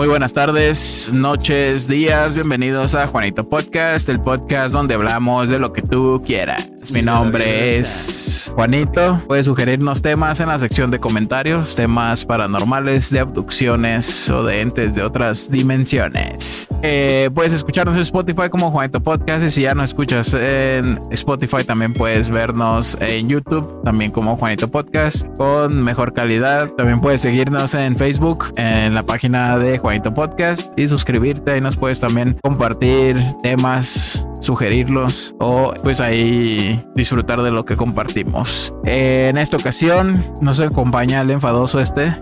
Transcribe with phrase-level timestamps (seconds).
[0.00, 2.32] Muy buenas tardes, noches, días.
[2.32, 6.70] Bienvenidos a Juanito Podcast, el podcast donde hablamos de lo que tú quieras.
[6.92, 9.20] Mi nombre es Juanito.
[9.26, 14.94] Puedes sugerirnos temas en la sección de comentarios, temas paranormales, de abducciones o de entes
[14.94, 16.66] de otras dimensiones.
[16.82, 21.62] Eh, puedes escucharnos en Spotify como Juanito Podcast y si ya no escuchas en Spotify
[21.62, 26.70] también puedes vernos en YouTube también como Juanito Podcast con mejor calidad.
[26.70, 31.52] También puedes seguirnos en Facebook en la página de Juanito Podcast y suscribirte.
[31.52, 38.74] Ahí nos puedes también compartir temas sugerirlos o pues ahí disfrutar de lo que compartimos.
[38.84, 42.12] en esta ocasión nos acompaña el enfadoso este.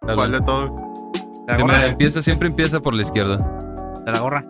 [0.00, 0.76] ¿Cuál de todo?
[1.46, 3.38] Primero, empieza, siempre empieza por la izquierda.
[4.04, 4.44] De la gorra.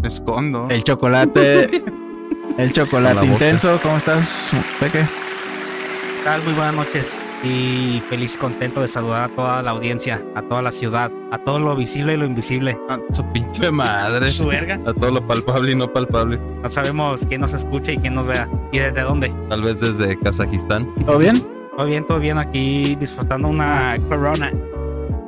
[0.00, 0.66] Me escondo.
[0.70, 1.82] El chocolate.
[2.58, 3.78] el chocolate intenso.
[3.82, 5.00] ¿Cómo estás, Peque?
[5.00, 6.42] ¿Qué tal?
[6.42, 7.25] Muy buenas noches.
[7.42, 11.58] Y feliz contento de saludar a toda la audiencia, a toda la ciudad, a todo
[11.58, 12.78] lo visible y lo invisible.
[12.88, 14.26] A su pinche madre.
[14.28, 14.78] Su verga.
[14.86, 16.40] A todo lo palpable y no palpable.
[16.62, 18.48] No sabemos quién nos escucha y quién nos vea.
[18.72, 19.32] ¿Y desde dónde?
[19.48, 20.92] Tal vez desde Kazajistán.
[21.04, 21.40] ¿Todo bien?
[21.76, 22.38] Todo bien, todo bien.
[22.38, 24.50] Aquí disfrutando una Corona.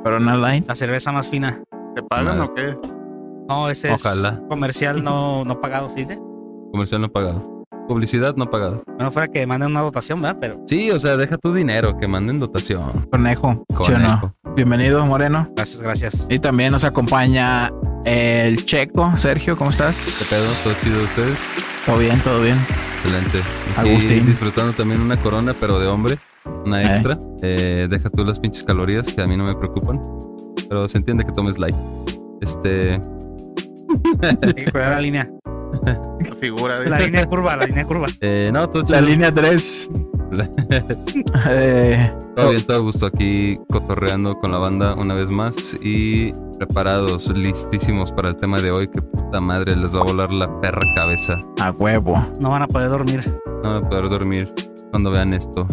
[0.03, 0.65] Corona Line.
[0.67, 1.61] La cerveza más fina.
[1.95, 2.75] ¿Te pagan o qué?
[3.47, 4.29] No, este Ojalá.
[4.29, 6.19] es comercial no, no pagado, ¿sí dice?
[6.71, 7.58] Comercial no pagado.
[7.93, 8.83] Publicidad no pagado.
[8.85, 10.37] Bueno, fuera que manden una dotación, ¿verdad?
[10.39, 13.07] Pero Sí, o sea, deja tu dinero, que manden dotación.
[13.11, 13.51] Conejo.
[13.53, 14.33] ¿Sí o Conejo.
[14.43, 14.53] no?
[14.55, 15.51] Bienvenido, Moreno.
[15.55, 16.27] gracias, gracias.
[16.29, 17.71] Y también nos acompaña
[18.05, 19.17] el Checo.
[19.17, 20.27] Sergio, ¿cómo ¿Qué estás?
[20.29, 20.45] pedo?
[20.75, 21.39] ¿Todo chido ustedes?
[21.87, 22.57] Todo bien, todo bien.
[22.93, 23.39] Excelente.
[23.75, 24.23] Aquí Agustín.
[24.27, 26.19] disfrutando también una corona, pero de hombre.
[26.67, 26.91] Una Eh.
[26.91, 27.17] extra.
[27.41, 29.99] Eh, deja tú las pinches calorías, que a mí no me preocupan.
[30.69, 31.75] Pero se entiende que tomes light.
[32.39, 33.01] Este.
[34.21, 35.27] Hay que cuidar la línea.
[35.85, 36.89] La figura de...
[36.89, 38.07] La línea curva, la línea curva.
[38.21, 39.89] Eh, no, todo La línea 3.
[41.49, 47.35] eh, Todo bien, todo gusto aquí cotorreando con la banda una vez más y preparados,
[47.35, 48.87] listísimos para el tema de hoy.
[48.87, 51.37] Que puta madre les va a volar la perra cabeza.
[51.61, 52.15] a huevo.
[52.39, 53.23] No van a poder dormir.
[53.63, 54.53] No van a poder dormir
[54.91, 55.65] cuando vean esto.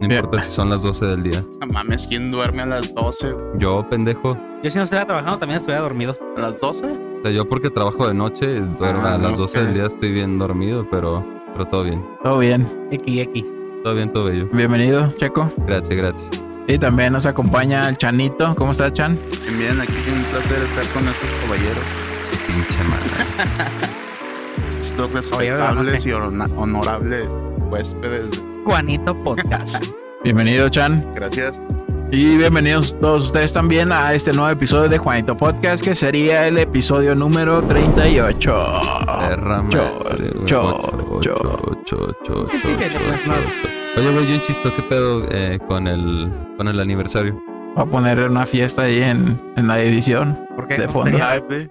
[0.00, 1.44] No importa si son las 12 del día.
[1.60, 3.34] No mames, ¿quién duerme a las 12?
[3.58, 4.36] Yo, pendejo.
[4.62, 6.16] Yo si no estuviera trabajando también estuviera dormido.
[6.36, 7.13] ¿A las 12?
[7.24, 9.64] O sea, yo porque trabajo de noche, duermo Ah, a las 12 ok.
[9.64, 11.24] del día estoy bien dormido, pero,
[11.54, 12.04] pero todo bien.
[12.22, 12.68] Todo bien.
[12.90, 13.44] X, X.
[13.82, 14.46] Todo bien, todo bello.
[14.52, 15.50] Bienvenido, Checo.
[15.66, 16.30] Gracias, gracias.
[16.68, 18.54] Y también nos acompaña el Chanito.
[18.56, 19.18] ¿Cómo está, Chan?
[19.42, 21.84] Bien, bien, aquí es un placer estar con estos caballeros.
[22.30, 23.80] Qué pinche madre.
[24.82, 27.26] Estos la respetables y honorables
[27.70, 28.42] huéspedes.
[28.66, 29.82] Juanito Podcast.
[30.22, 31.10] Bienvenido, Chan.
[31.14, 31.58] Gracias.
[32.10, 36.58] Y bienvenidos todos ustedes también a este nuevo episodio de Juanito Podcast, que sería el
[36.58, 38.54] episodio número 38.
[39.28, 40.44] Perra Cho, madre, güey.
[40.46, 41.34] cho, Ocho, cho.
[41.34, 43.38] ocho, ocho, ocho, Sí, que te ocho, pones ocho, más.
[43.38, 44.00] ocho.
[44.00, 47.40] Oye, güey, yo insisto, ¿qué pedo eh, con el con el aniversario?
[47.74, 50.46] Voy a poner una fiesta ahí en, en la edición.
[50.54, 50.74] ¿Por qué?
[50.78, 51.18] De ¿Cómo fondo.
[51.18, 51.70] Live,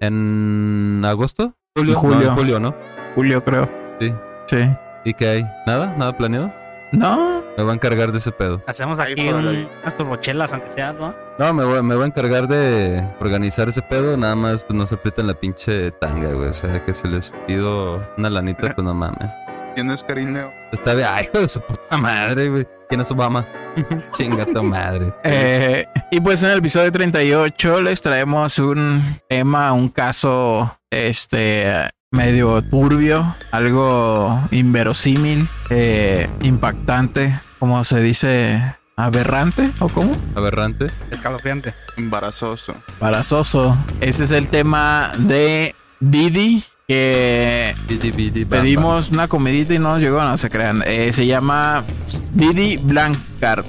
[0.00, 1.54] ¿En agosto?
[1.76, 1.94] Julio.
[1.94, 2.28] No, Julio.
[2.28, 2.74] en julio, ¿no?
[3.16, 3.68] Julio, creo.
[4.00, 4.12] Sí.
[4.46, 4.58] Sí.
[5.04, 5.44] ¿Y qué hay?
[5.66, 5.94] ¿Nada?
[5.98, 6.52] ¿Nada planeado?
[6.92, 7.41] No.
[7.56, 8.62] Me voy a encargar de ese pedo.
[8.66, 11.14] Hacemos aquí un- unas turbochelas, aunque sea, ¿no?
[11.38, 14.16] No, me voy, me voy a encargar de organizar ese pedo.
[14.16, 16.48] Nada más, pues no se aprieten la pinche tanga, güey.
[16.48, 19.30] O sea, que se les pido una lanita, pues no mames.
[19.74, 20.50] ¿Quién es Karim Leo?
[20.72, 21.08] Está bien.
[21.10, 22.66] Ay, hijo de su puta madre, güey.
[22.88, 23.46] ¿Quién es Obama?
[24.12, 25.12] Chinga tu madre.
[25.24, 32.62] Eh, y pues en el episodio 38 les traemos un tema, un caso, este, medio
[32.62, 40.14] turbio, algo inverosímil, eh, impactante, como se dice, aberrante o cómo?
[40.36, 40.86] Aberrante.
[41.10, 41.74] Escalofriante.
[41.96, 42.74] Embarazoso.
[42.94, 43.76] Embarazoso.
[44.00, 46.64] Ese es el tema de Didi.
[46.88, 50.82] Que Bidi, bidi, bam, pedimos una comidita y no nos llegó, no se crean.
[50.86, 51.84] Eh, se llama
[52.32, 53.64] Didi Blancard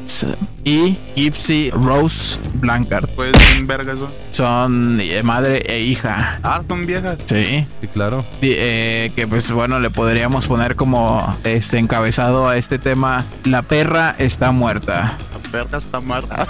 [0.63, 3.09] y Gypsy Rose Blancard.
[3.15, 4.09] Pues, ¿quién verga eso?
[4.31, 6.39] Son eh, madre e hija.
[6.43, 7.17] Ah, son viejas.
[7.25, 7.67] Sí.
[7.81, 8.23] Sí, claro.
[8.41, 13.25] Y, eh, que pues bueno, le podríamos poner como este encabezado a este tema.
[13.45, 15.17] La perra está muerta.
[15.53, 16.47] La perra está.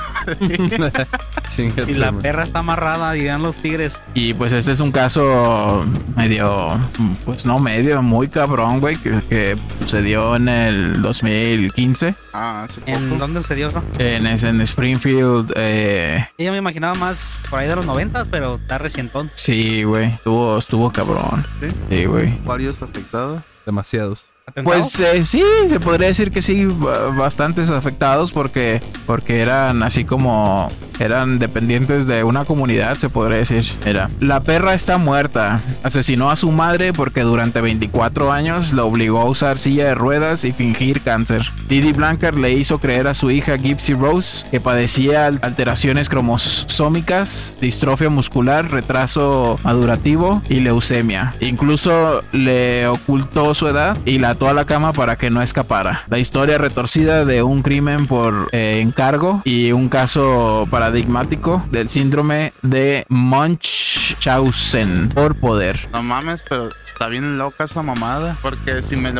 [1.49, 4.01] Chinga Y la perra está amarrada, dirán los tigres.
[4.13, 5.85] Y pues este es un caso
[6.15, 6.77] medio,
[7.25, 12.15] pues no medio, muy cabrón, güey, que, que sucedió en el 2015.
[12.33, 13.19] Ah, hace ¿En poco.
[13.19, 13.83] dónde sucedió eso?
[13.99, 15.53] En, es en Springfield.
[15.55, 19.31] Eh, Yo me imaginaba más por ahí de los noventas, pero está recientón.
[19.35, 21.45] sí, güey, estuvo, estuvo cabrón.
[21.59, 21.67] ¿Sí?
[21.91, 22.39] Sí, güey.
[22.45, 23.43] Varios afectados.
[23.65, 24.25] Demasiados.
[24.63, 30.03] Pues eh, sí, se podría decir que sí, ba- bastantes afectados porque, porque eran así
[30.05, 30.69] como
[31.03, 33.65] eran dependientes de una comunidad, se podría decir.
[33.85, 35.61] Era, la perra está muerta.
[35.83, 40.43] Asesinó a su madre porque durante 24 años la obligó a usar silla de ruedas
[40.45, 41.51] y fingir cáncer.
[41.67, 48.09] Didi Blanker le hizo creer a su hija Gypsy Rose que padecía alteraciones cromosómicas, distrofia
[48.09, 51.33] muscular, retraso madurativo y leucemia.
[51.39, 56.03] Incluso le ocultó su edad y la ató a la cama para que no escapara.
[56.09, 62.53] La historia retorcida de un crimen por eh, encargo y un caso paradigmático del síndrome
[62.61, 65.89] de Munchausen por poder.
[65.91, 68.37] No mames, pero está bien loca esa mamada.
[68.43, 69.11] Porque si me,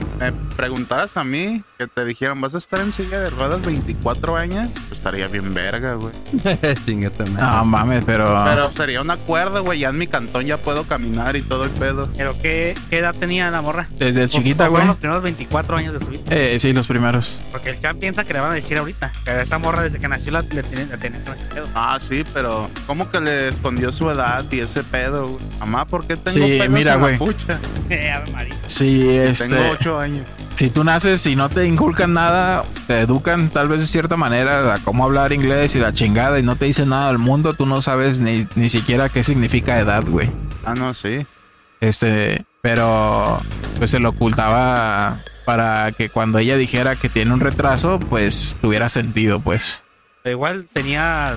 [0.56, 4.69] preguntaras a mí, que te dijeran, vas a estar en silla de ruedas 24 años,
[4.91, 6.13] estaría bien verga, güey.
[6.85, 7.25] Chingate.
[7.25, 8.41] No mames, pero...
[8.45, 9.80] Pero sería un acuerdo, güey.
[9.80, 12.09] Ya en mi cantón ya puedo caminar y todo el pedo.
[12.15, 13.88] Pero ¿qué, qué edad tenía la morra?
[13.97, 14.85] Desde chiquita, güey.
[14.85, 16.21] los primeros 24 años de su vida.
[16.30, 17.38] Eh, sí, los primeros.
[17.51, 19.12] Porque el Chan piensa que le van a decir ahorita.
[19.25, 21.68] Que esa morra desde que nació la, le tiene, la con ese pedo.
[21.75, 25.45] Ah, sí, pero ¿cómo que le escondió su edad y ese pedo, güey?
[25.59, 27.13] Mamá, ¿por qué tengo Sí, pelos mira, en güey.
[27.13, 27.59] la pucha?
[27.89, 28.56] Eh, Ave María.
[28.68, 29.47] Sí, este...
[29.47, 30.25] Tengo 8 años.
[30.63, 34.75] Si tú naces y no te inculcan nada, te educan tal vez de cierta manera
[34.75, 37.65] a cómo hablar inglés y la chingada y no te dicen nada del mundo, tú
[37.65, 40.31] no sabes ni, ni siquiera qué significa edad, güey.
[40.63, 41.27] Ah, no, sí.
[41.81, 43.42] Este, pero
[43.77, 48.88] pues se lo ocultaba para que cuando ella dijera que tiene un retraso, pues tuviera
[48.88, 49.83] sentido, pues.
[50.24, 51.36] Pero igual tenía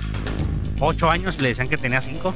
[0.79, 2.33] 8 años y le decían que tenía 5.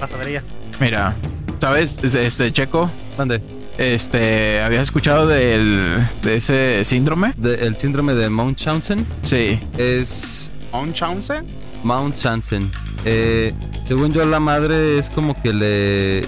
[0.00, 0.42] Vas a ver ella.
[0.80, 1.14] Mira,
[1.60, 2.02] ¿sabes?
[2.02, 3.59] Este, Checo, Mande.
[3.80, 7.32] Este, ¿habías escuchado del, de ese síndrome?
[7.36, 9.58] De- el síndrome de Munchausen Sí.
[9.78, 11.34] es ¿Un chance?
[11.82, 12.70] Munchausen.
[13.04, 13.52] Eh,
[13.84, 16.20] según yo, la madre es como que le,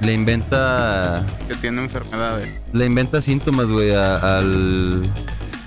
[0.00, 2.48] le inventa Que tiene enfermedades.
[2.72, 5.02] le inventa síntomas, güey, al...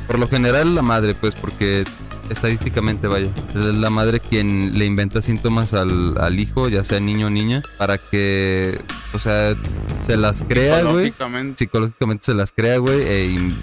[0.08, 1.84] Por lo general la madre, pues, porque
[2.30, 7.28] estadísticamente, vaya, es la madre quien le inventa síntomas al, al hijo, ya sea niño
[7.28, 8.80] o niña, para que,
[9.14, 9.56] o sea,
[10.02, 11.06] se las crea, güey.
[11.06, 11.58] Psicológicamente.
[11.66, 13.58] Psicológicamente se las crea, güey, e in-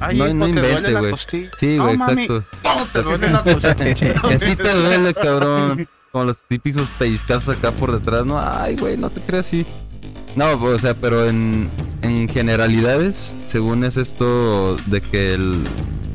[0.00, 1.14] Ay, No- hijo, no te invente, güey.
[1.56, 2.44] Sí, No, güey, exacto.
[2.62, 3.94] ¿Cómo te duele la costilla?
[4.28, 5.88] Que sí te duele, cabrón.
[6.12, 8.38] Como los típicos pellizcazos acá por detrás, ¿no?
[8.40, 9.66] Ay, güey, no te creas así.
[10.36, 11.68] No, o sea, pero en,
[12.02, 15.64] en generalidades, según es esto de que el-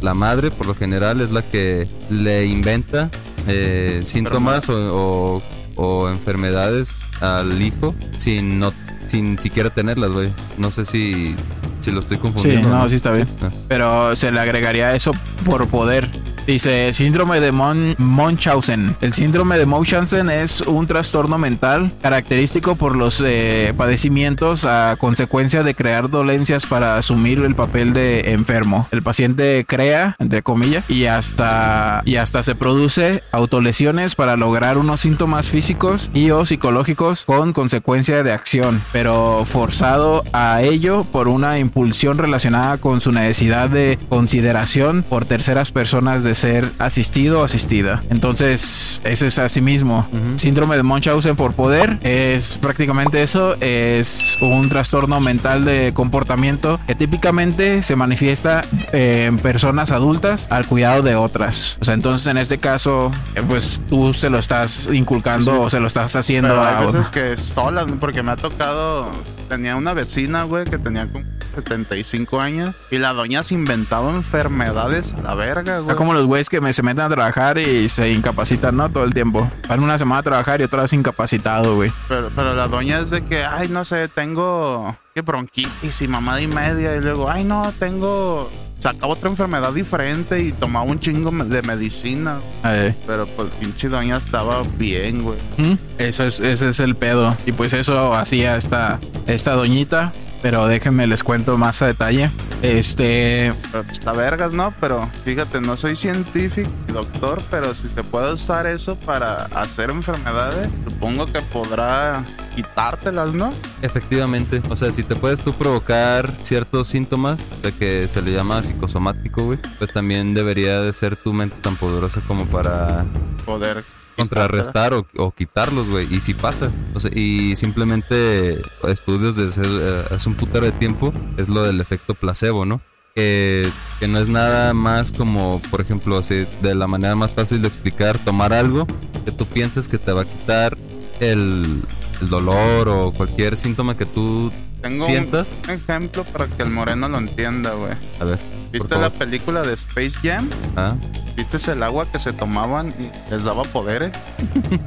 [0.01, 3.09] la madre, por lo general, es la que le inventa
[3.47, 5.41] eh, síntomas o, o-
[5.75, 8.73] o enfermedades al hijo sin no
[9.07, 10.29] sin siquiera tenerlas, güey.
[10.59, 11.35] No sé si,
[11.79, 12.69] si lo estoy Sí, confundiendo.
[12.69, 13.27] no, sí está bien.
[13.41, 13.49] Ah.
[13.67, 15.11] Pero se le agregaría eso
[15.45, 16.09] por poder.
[16.49, 18.95] Dice síndrome de Mon- Munchausen.
[19.01, 25.61] El síndrome de Munchausen es un trastorno mental característico por los eh, padecimientos a consecuencia
[25.61, 28.87] de crear dolencias para asumir el papel de enfermo.
[28.89, 35.01] El paciente crea, entre comillas, y hasta, y hasta se produce autolesiones para lograr unos
[35.01, 41.59] síntomas físicos y o psicológicos con consecuencia de acción, pero forzado a ello por una
[41.59, 48.03] impulsión relacionada con su necesidad de consideración por terceras personas de ser asistido o asistida.
[48.09, 50.07] Entonces, ese es asimismo.
[50.11, 50.39] Ujú.
[50.39, 56.95] Síndrome de Munchausen por poder es prácticamente eso, es un trastorno mental de comportamiento que
[56.95, 58.63] típicamente se manifiesta
[58.93, 61.77] eh, en personas adultas al cuidado de otras.
[61.81, 65.63] O sea, entonces en este caso, eh, pues tú se lo estás inculcando Sí, sí.
[65.65, 69.11] o se lo estás haciendo Pero a hay veces que solas, porque me ha tocado.
[69.49, 71.25] Tenía una vecina, güey, que tenía como
[71.61, 75.91] 75 años y la doña se inventaba enfermedades a la verga, güey.
[75.91, 78.89] Es como los güeyes que me, se meten a trabajar y se incapacitan, ¿no?
[78.89, 79.49] Todo el tiempo.
[79.67, 81.91] Van una semana a trabajar y otra vez incapacitado, güey.
[82.07, 86.41] Pero, pero la doña es de que, ay, no sé, tengo que bronquitis y mamada
[86.41, 86.95] y media.
[86.95, 88.49] Y luego, ay, no, tengo.
[88.79, 92.39] Sacaba otra enfermedad diferente y tomaba un chingo de medicina.
[92.63, 95.37] Eh, Pero pues pinche doña estaba bien, güey.
[95.57, 95.73] ¿Mm?
[95.97, 97.35] Eso es, ese es el pedo.
[97.45, 100.13] Y pues eso hacía esta, esta doñita.
[100.41, 102.31] Pero déjenme les cuento más a detalle.
[102.61, 103.53] Este.
[103.71, 104.73] Pero pues, está vergas, ¿no?
[104.79, 109.89] Pero fíjate, no soy científico y doctor, pero si se puede usar eso para hacer
[109.89, 112.23] enfermedades, supongo que podrá
[112.55, 113.53] quitártelas, ¿no?
[113.81, 114.61] Efectivamente.
[114.69, 119.45] O sea, si te puedes tú provocar ciertos síntomas de que se le llama psicosomático,
[119.45, 123.05] güey, pues también debería de ser tu mente tan poderosa como para
[123.45, 123.83] Poder
[124.19, 126.13] contrarrestar o, o quitarlos, güey.
[126.13, 126.71] Y si pasa.
[126.93, 131.81] O sea, y simplemente estudios desde eh, hace un putero de tiempo es lo del
[131.81, 132.81] efecto placebo, ¿no?
[133.15, 137.61] Que, que no es nada más como, por ejemplo, así, de la manera más fácil
[137.61, 138.87] de explicar, tomar algo
[139.25, 140.77] que tú pienses que te va a quitar
[141.19, 141.83] el,
[142.21, 147.17] el dolor o cualquier síntoma que tú Tengo un ejemplo para que el moreno lo
[147.17, 147.93] entienda, güey.
[148.19, 148.39] A ver,
[148.71, 150.49] ¿Viste la película de Space Jam?
[150.77, 150.95] Ah,
[151.35, 154.11] ¿Viste el agua que se tomaban y les daba poderes?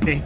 [0.06, 0.22] Sí.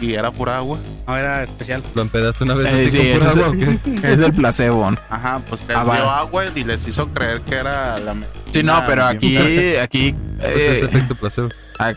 [0.00, 0.78] Y era pura agua.
[1.06, 1.82] No era especial.
[1.94, 4.12] ¿Lo empedaste una vez Eh, así sí, con pura ese es agua o el- qué?
[4.12, 4.92] Es el placebo.
[5.10, 8.14] Ajá, pues les Ah, dio agua y les hizo creer que era la
[8.52, 9.36] Sí, no, pero aquí,
[9.76, 11.48] aquí, Pues es eh, efecto placebo.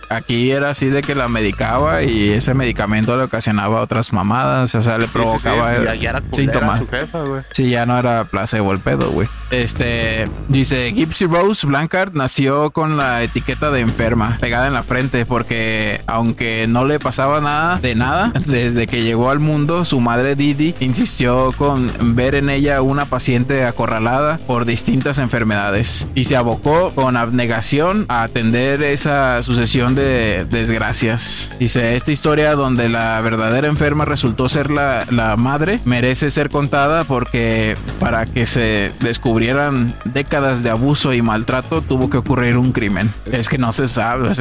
[0.09, 4.81] Aquí era así de que la medicaba y ese medicamento le ocasionaba otras mamadas, o
[4.81, 6.79] sea, le Sí, sí, sí, provocaba Y allá era culera síntomas.
[6.79, 7.41] su jefa, güey.
[7.51, 9.27] Sí, ya no era placebo el pedo, güey.
[9.51, 15.25] Este, dice, Gypsy Rose Blancard nació con la etiqueta de enferma pegada en la frente
[15.25, 20.35] porque aunque no le pasaba nada de nada, desde que llegó al mundo, su madre
[20.35, 26.91] Didi insistió con ver en ella una paciente acorralada por distintas enfermedades y se abocó
[26.93, 31.51] con abnegación a atender esa sucesión de desgracias.
[31.59, 37.03] Dice, esta historia donde la verdadera enferma resultó ser la, la madre merece ser contada
[37.03, 38.91] porque para que se
[39.45, 43.11] descubrieran décadas de abuso y maltrato tuvo que ocurrir un crimen.
[43.31, 44.31] Es que no se sabe.
[44.31, 44.39] Es,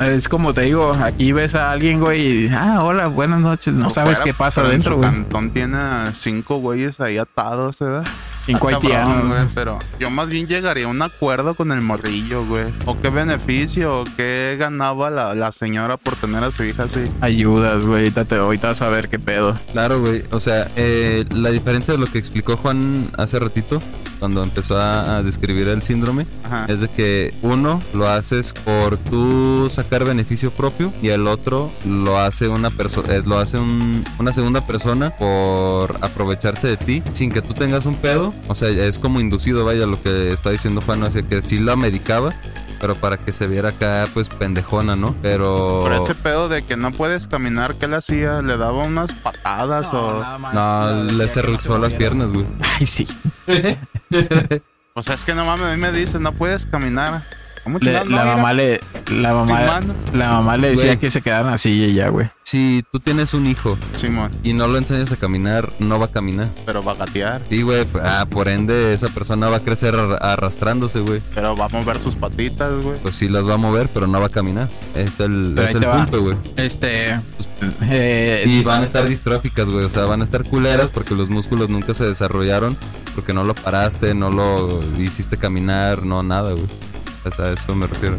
[0.00, 3.74] es como te digo, aquí ves a alguien, güey, y, ah, hola, buenas noches.
[3.76, 5.08] No Por sabes fuera, qué pasa adentro, güey.
[5.08, 5.78] cantón tiene
[6.14, 8.04] cinco güeyes ahí atados, ¿verdad?
[8.46, 9.26] Cinco Ah, haitianos.
[9.28, 12.74] güey, Pero yo más bien llegaría a un acuerdo con el morrillo, güey.
[12.86, 17.00] O qué beneficio, o qué ganaba la, la señora por tener a su hija así.
[17.20, 18.00] Ayudas, güey.
[18.04, 19.56] Ahorita, te, ahorita vas a ver qué pedo.
[19.72, 20.24] Claro, güey.
[20.32, 23.80] O sea, eh, la diferencia de lo que explicó Juan hace ratito,
[24.20, 26.66] cuando empezó a, describir el síndrome, Ajá.
[26.68, 32.18] es de que uno lo haces por tú sacar beneficio propio y el otro lo
[32.18, 37.42] hace una persona, lo hace un- una segunda persona por aprovecharse de ti sin que
[37.42, 38.32] tú tengas un pedo.
[38.48, 41.58] O sea, es como inducido, vaya, lo que está diciendo Juan, o sea, que sí
[41.58, 42.34] la medicaba.
[42.80, 45.14] Pero para que se viera acá, pues pendejona, ¿no?
[45.22, 45.80] Pero.
[45.82, 48.40] Por ese pedo de que no puedes caminar, ¿qué le hacía?
[48.42, 50.24] ¿Le daba unas patadas o...?
[50.54, 52.46] No, le cerruzó las piernas, güey.
[52.78, 53.06] Ay, sí.
[54.92, 57.24] O sea, es que no mames, a mí me dice, no puedes caminar.
[57.64, 59.80] ¿Cómo Le- chingados no, la mamá le, la mamá,
[60.14, 60.98] la mamá le decía Güey.
[60.98, 62.30] que se quedaran así y ya, güey.
[62.42, 66.10] Si tú tienes un hijo Simón, y no lo enseñas a caminar, no va a
[66.10, 66.48] caminar.
[66.66, 67.42] pero va a gatear.
[67.48, 71.22] Y, güey, ah, por ende, esa persona va a crecer ar- arrastrándose, güey.
[71.34, 72.98] Pero va a mover sus patitas, güey.
[73.02, 74.68] Pues sí las va a mover, pero no va a caminar.
[74.96, 76.36] Es el, es el punto, güey.
[76.56, 77.20] Este.
[77.82, 79.84] eh, Y van a estar distróficas, güey.
[79.84, 82.76] O sea, van a estar culeras porque los músculos nunca se desarrollaron.
[83.14, 86.66] Porque no lo paraste, no lo hiciste caminar, no nada, güey.
[87.30, 88.16] Sea, a eso me refiero.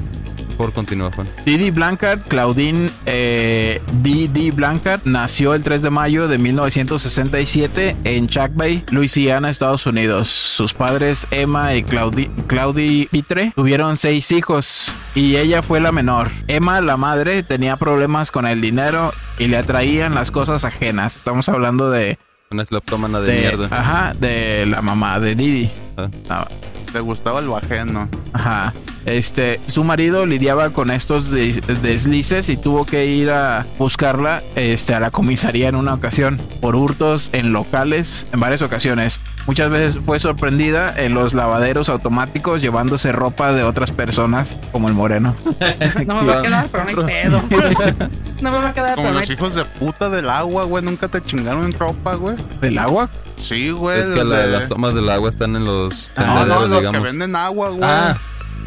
[0.58, 1.28] Por continuar, Juan.
[1.46, 4.52] Didi Blancard, Claudine eh, D.D.
[4.52, 10.28] Blancard, nació el 3 de mayo de 1967 en Chuck Bay, Luisiana, Estados Unidos.
[10.30, 16.30] Sus padres, Emma y Claudi Claudie Pitre, tuvieron seis hijos y ella fue la menor.
[16.48, 21.16] Emma, la madre, tenía problemas con el dinero y le atraían las cosas ajenas.
[21.16, 22.20] Estamos hablando de,
[22.52, 23.68] Una de, de- mierda.
[23.72, 25.70] ajá, de la mamá de Didi.
[25.98, 26.08] Ah.
[26.30, 26.48] Ah,
[26.94, 28.10] Le gustaba el ajeno.
[28.34, 28.74] Ajá.
[29.06, 34.94] Este, su marido lidiaba con estos des- deslices y tuvo que ir a buscarla este,
[34.94, 39.20] a la comisaría en una ocasión por hurtos en locales en varias ocasiones.
[39.48, 44.94] Muchas veces fue sorprendida en los lavaderos automáticos llevándose ropa de otras personas, como el
[44.94, 45.34] moreno.
[46.06, 47.42] No me va a quedar, pero no hay pedo.
[48.42, 50.64] No me va a quedar, Como pero no los hay hijos de puta del agua,
[50.66, 50.84] güey.
[50.84, 52.36] Nunca te chingaron en ropa, güey.
[52.60, 53.10] ¿Del agua?
[53.36, 54.00] Sí, güey.
[54.00, 56.92] es que la- de- las tomas del agua están en los No, no, los digamos.
[57.02, 57.82] que venden agua, güey.
[57.84, 58.18] Ah,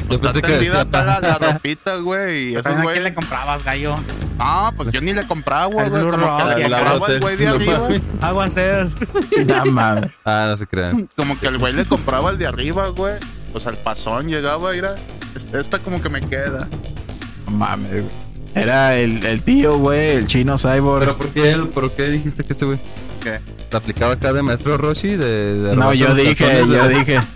[0.08, 2.48] yo Está pensé que decía la, la ropita, güey.
[2.50, 3.00] Y esos ¿A quién güey.
[3.00, 3.94] le comprabas, gallo?
[4.38, 5.86] Ah, pues yo ni le compraba, güey.
[5.86, 7.88] El Como que le el compraba el güey de arriba.
[8.20, 8.88] Agua ser.
[9.46, 10.10] No mames.
[10.24, 11.08] Ah, no se crean.
[11.16, 13.14] Como que el güey le compraba el de arriba, güey.
[13.52, 14.96] Pues al pasón llegaba, mira.
[15.36, 16.68] Esta, esta como que me queda.
[17.46, 18.24] No mames, güey.
[18.56, 21.00] Era el, el tío, güey, el chino cyborg.
[21.00, 22.78] Pero ¿por qué, él- por qué dijiste que este güey
[23.24, 23.40] ¿Qué?
[23.72, 25.16] la aplicaba acá de maestro Roshi?
[25.16, 27.20] De, de no, yo los dije, calzones yo dije.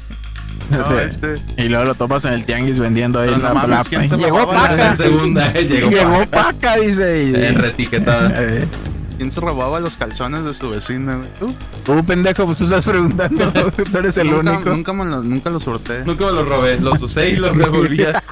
[0.71, 1.37] No, este.
[1.57, 3.85] Y luego lo tomas en el tianguis vendiendo ahí la mames, plapa.
[3.89, 4.89] ¿quién se Llegó Paca.
[4.91, 7.25] En segunda, eh, llegó, Llegó Paca, dice.
[7.25, 8.33] y- en retiquetada.
[8.39, 8.69] Eh,
[9.17, 11.29] ¿Quién se robaba los calzones de su vecina, güey?
[11.41, 11.55] ¿Tú?
[11.85, 13.51] Tú, pendejo, pues tú estás preguntando.
[13.91, 14.71] tú eres el nunca, único.
[14.71, 16.05] Nunca, me lo, nunca lo sorté.
[16.05, 18.23] Nunca me los robé, los usé y los revolvía.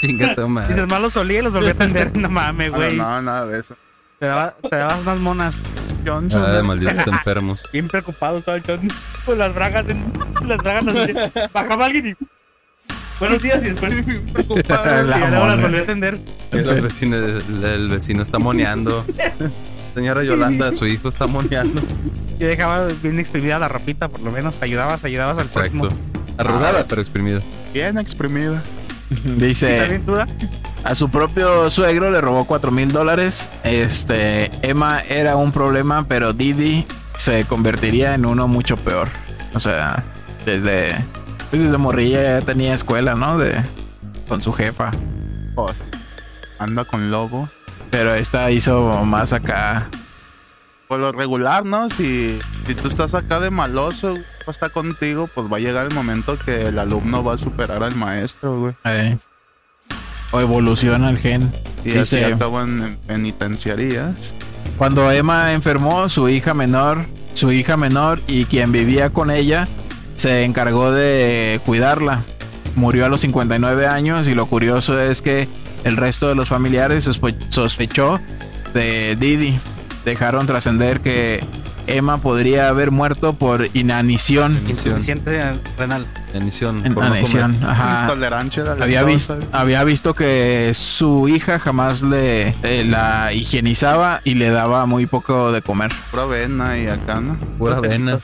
[0.00, 0.86] Chinga tu Y madre.
[0.86, 2.14] los solía y los volví a atender.
[2.16, 2.96] No mames, güey.
[2.96, 3.74] no, no, nada de eso.
[4.22, 5.60] Te, daba- te dabas unas monas.
[6.06, 6.44] Johnson.
[6.46, 7.64] Ah, malditos enfermos.
[7.72, 8.88] Bien preocupados todo el chon.
[9.26, 10.04] Con las bragas en.
[10.46, 11.12] Las bragas así.
[11.52, 12.14] Bajaba alguien y.
[13.18, 13.92] Buenos días y después.
[14.06, 15.02] Y preocupado.
[15.08, 16.18] La ya luego las volví a atender.
[16.52, 19.04] El vecino, el, el vecino está moneando.
[19.92, 21.82] Señora Yolanda, su hijo está moneando.
[22.38, 24.62] Y dejaba bien exprimida la ropita, por lo menos.
[24.62, 25.78] Ayudabas, ayudabas al Exacto.
[25.80, 26.00] próximo.
[26.38, 27.40] Arrugada, pero exprimida.
[27.74, 28.62] Bien exprimida.
[29.24, 30.00] ¿Y Dice,
[30.84, 33.50] a su propio suegro le robó 4 mil dólares.
[33.64, 39.08] Este, Emma era un problema, pero Didi se convertiría en uno mucho peor.
[39.54, 40.02] O sea,
[40.44, 40.96] desde
[41.50, 43.38] Pues desde morrilla ya tenía escuela, ¿no?
[43.38, 43.62] De
[44.28, 44.90] con su jefa.
[45.54, 45.76] Pues,
[46.58, 47.50] anda con lobos.
[47.90, 49.90] Pero esta hizo más acá.
[50.92, 51.88] Por lo regular, ¿no?
[51.88, 54.14] Si, si tú estás acá de maloso,
[54.46, 57.94] está contigo, pues va a llegar el momento que el alumno va a superar al
[57.94, 58.74] maestro, güey.
[58.84, 59.16] eh,
[60.32, 61.50] o evoluciona el gen.
[61.82, 64.34] Y Dice- así acaban en penitenciarías.
[64.76, 69.68] Cuando Emma enfermó, su hija menor, su hija menor y quien vivía con ella
[70.16, 72.20] se encargó de cuidarla.
[72.76, 75.48] Murió a los 59 años y lo curioso es que
[75.84, 78.20] el resto de los familiares sospe- sospechó
[78.74, 79.58] de Didi.
[80.04, 81.44] Dejaron trascender que
[81.86, 84.60] Emma podría haber muerto por inanición.
[84.68, 86.06] Insuficiente renal.
[86.32, 88.02] No Inanición, ajá.
[88.04, 89.34] Intolerancia Había, lactosa.
[89.36, 95.06] vis- había visto que su hija jamás le eh, la higienizaba y le daba muy
[95.06, 95.92] poco de comer.
[96.10, 97.36] Pura avena y acá, ¿no?
[97.58, 98.16] Pura avena.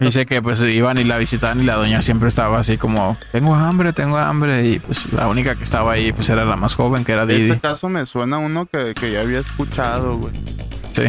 [0.00, 3.54] Dice que pues iban y la visitaban y la doña siempre estaba así como, tengo
[3.56, 4.64] hambre, tengo hambre.
[4.66, 7.50] Y pues la única que estaba ahí pues era la más joven, que era Didi.
[7.50, 10.32] ese caso me suena uno que, que ya había escuchado, güey.
[10.94, 11.02] Sí.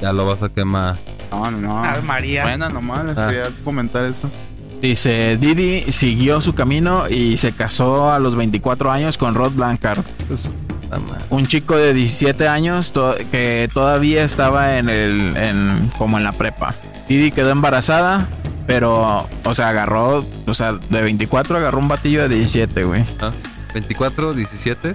[0.00, 0.96] Ya lo vas a quemar.
[1.30, 1.84] No, no, no.
[1.84, 2.42] Ave María.
[2.44, 3.26] Buena nomás, les Ah.
[3.28, 4.30] quería comentar eso.
[4.82, 10.04] Dice, Didi siguió su camino y se casó a los 24 años con Rod Blancard.
[10.28, 10.50] Pues,
[10.90, 16.18] ah, ma- Un chico de 17 años to- que todavía estaba en el, en, como
[16.18, 16.74] en la prepa.
[17.08, 18.28] Didi quedó embarazada,
[18.66, 23.02] pero, o sea, agarró, o sea, de 24 agarró un batillo de 17, güey.
[23.20, 23.30] ah,
[23.72, 24.92] 24, 17.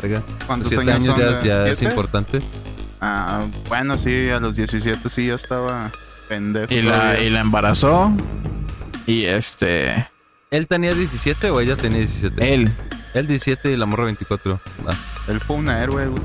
[0.00, 0.22] Verga.
[0.46, 2.40] ¿Cuántos 7 años años son ya, de- ya es importante.
[3.04, 5.90] Ah, bueno, sí, a los 17 sí ya estaba
[6.28, 6.72] pendejo.
[6.72, 8.12] Y la, y la embarazó.
[9.08, 10.06] Y este,
[10.52, 12.54] ¿Él tenía 17 o ella tenía 17?
[12.54, 12.72] él,
[13.14, 14.60] Él 17 y la morra 24.
[14.86, 16.22] Ah, Él fue un héroe, güey.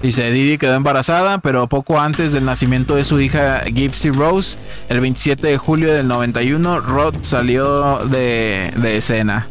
[0.00, 4.56] Dice, Didi quedó embarazada, pero poco antes del nacimiento de su hija Gypsy Rose,
[4.88, 9.46] el 27 de julio del 91, Rod salió de, de escena.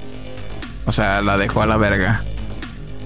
[0.85, 2.23] O sea, la dejó a la verga.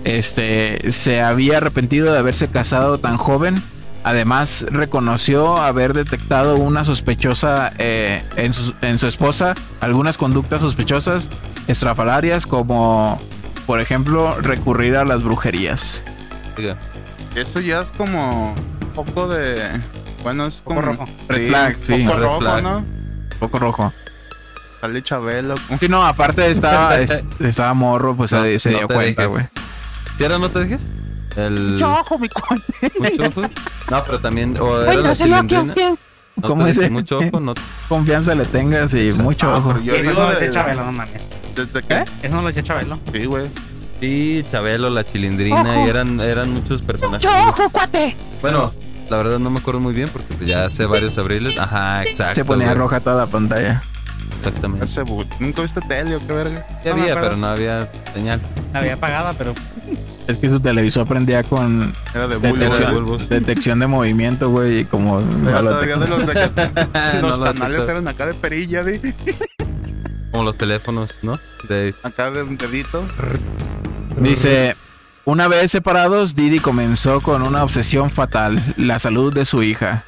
[0.07, 3.61] Este, se había arrepentido de haberse casado tan joven.
[4.05, 11.29] Además, reconoció haber detectado una sospechosa eh, en, su, en su esposa, algunas conductas sospechosas
[11.67, 13.19] estrafalarias, como,
[13.65, 16.05] por ejemplo, recurrir a las brujerías.
[17.35, 19.61] Eso ya es como un poco de.
[20.23, 20.79] Bueno, es como.
[20.79, 21.05] Poco rojo.
[21.27, 22.03] Red flag, un sí.
[22.05, 22.63] poco Red rojo, flag.
[22.63, 22.85] ¿no?
[23.39, 23.93] Poco rojo.
[24.79, 25.55] Sale Chabelo.
[25.81, 29.43] Sí, no, aparte estaba, es- estaba morro, pues No, se, se no dio cuenta, güey.
[30.17, 30.89] ¿Sí ahora no te dejes?
[31.35, 31.81] El...
[31.83, 32.91] ojo, mi cuate.
[32.99, 33.41] ¿Mucho ojo?
[33.91, 34.57] No, pero también...
[34.59, 35.73] O era la chilindrina.
[36.35, 36.77] No ¿Cómo te es?
[36.77, 37.53] dejes Mucho ojo, no...
[37.89, 39.79] Confianza le tengas y mucho Ah, ojo.
[39.79, 41.27] yo Eso digo no lo de- decía Chabelo, no mames.
[41.55, 42.05] ¿Desde qué?
[42.21, 42.99] Eso no lo decía Chabelo.
[43.11, 43.47] Sí, güey.
[43.99, 47.27] Sí, Chabelo, la chilindrina y eran, eran muchos personajes.
[47.47, 48.15] ojo, cuate!
[48.41, 48.71] Bueno,
[49.09, 51.57] la verdad no me acuerdo muy bien porque pues, ya hace varios abriles.
[51.57, 52.35] Ajá, exacto.
[52.35, 52.77] Se ponía güey.
[52.77, 53.83] roja toda la pantalla.
[54.35, 54.85] Exactamente.
[54.85, 56.65] Ese bu- ¿Nunca viste tele o qué verga?
[56.85, 58.41] Me había, pero no había señal.
[58.73, 59.53] La había apagada, pero
[60.27, 63.01] Es que su televisor prendía con Era de detección, güey.
[63.03, 63.29] bulbos.
[63.29, 65.19] detección de movimiento, güey, y como...
[65.47, 66.51] Era lo de los de
[67.21, 69.13] No lo canales eran acá de perilla, de
[70.31, 71.39] Como los teléfonos, ¿no?
[71.67, 73.07] De acá de un dedito.
[74.17, 74.75] Dice,
[75.25, 80.05] una vez separados, Didi comenzó con una obsesión fatal, la salud de su hija.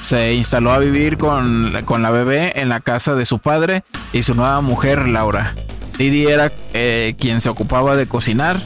[0.00, 4.22] Se instaló a vivir con, con la bebé en la casa de su padre y
[4.22, 5.54] su nueva mujer, Laura.
[5.98, 8.60] Didi era eh, quien se ocupaba de cocinar.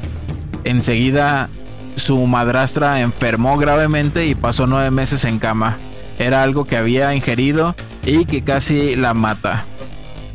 [0.65, 1.49] Enseguida
[1.97, 5.77] su madrastra enfermó gravemente y pasó nueve meses en cama.
[6.19, 9.65] Era algo que había ingerido y que casi la mata.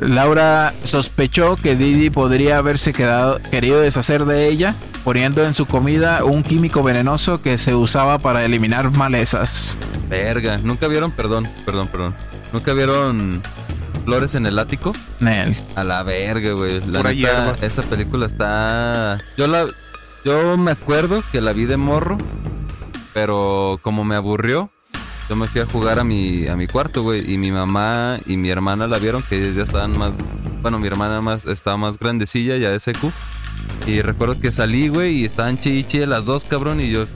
[0.00, 6.24] Laura sospechó que Didi podría haberse quedado, querido deshacer de ella, poniendo en su comida
[6.24, 9.76] un químico venenoso que se usaba para eliminar malezas.
[10.08, 10.58] verga.
[10.58, 11.12] ¿Nunca vieron?
[11.12, 12.14] Perdón, perdón, perdón.
[12.52, 13.42] ¿Nunca vieron
[14.04, 14.92] Flores en el ático?
[15.20, 15.54] Nel.
[15.76, 16.80] A la verga, güey.
[16.80, 17.56] La Pura neta, hierba.
[17.60, 19.18] esa película está.
[19.36, 19.66] Yo la.
[20.24, 22.16] Yo me acuerdo que la vi de morro.
[23.12, 24.70] Pero como me aburrió,
[25.28, 27.32] yo me fui a jugar a mi, a mi cuarto, güey.
[27.32, 30.30] Y mi mamá y mi hermana la vieron, que ellas ya estaban más.
[30.62, 33.12] Bueno, mi hermana más estaba más grandecilla, ya de SQ.
[33.86, 36.80] Y recuerdo que salí, güey, y estaban chichi las dos, cabrón.
[36.80, 37.06] Y yo,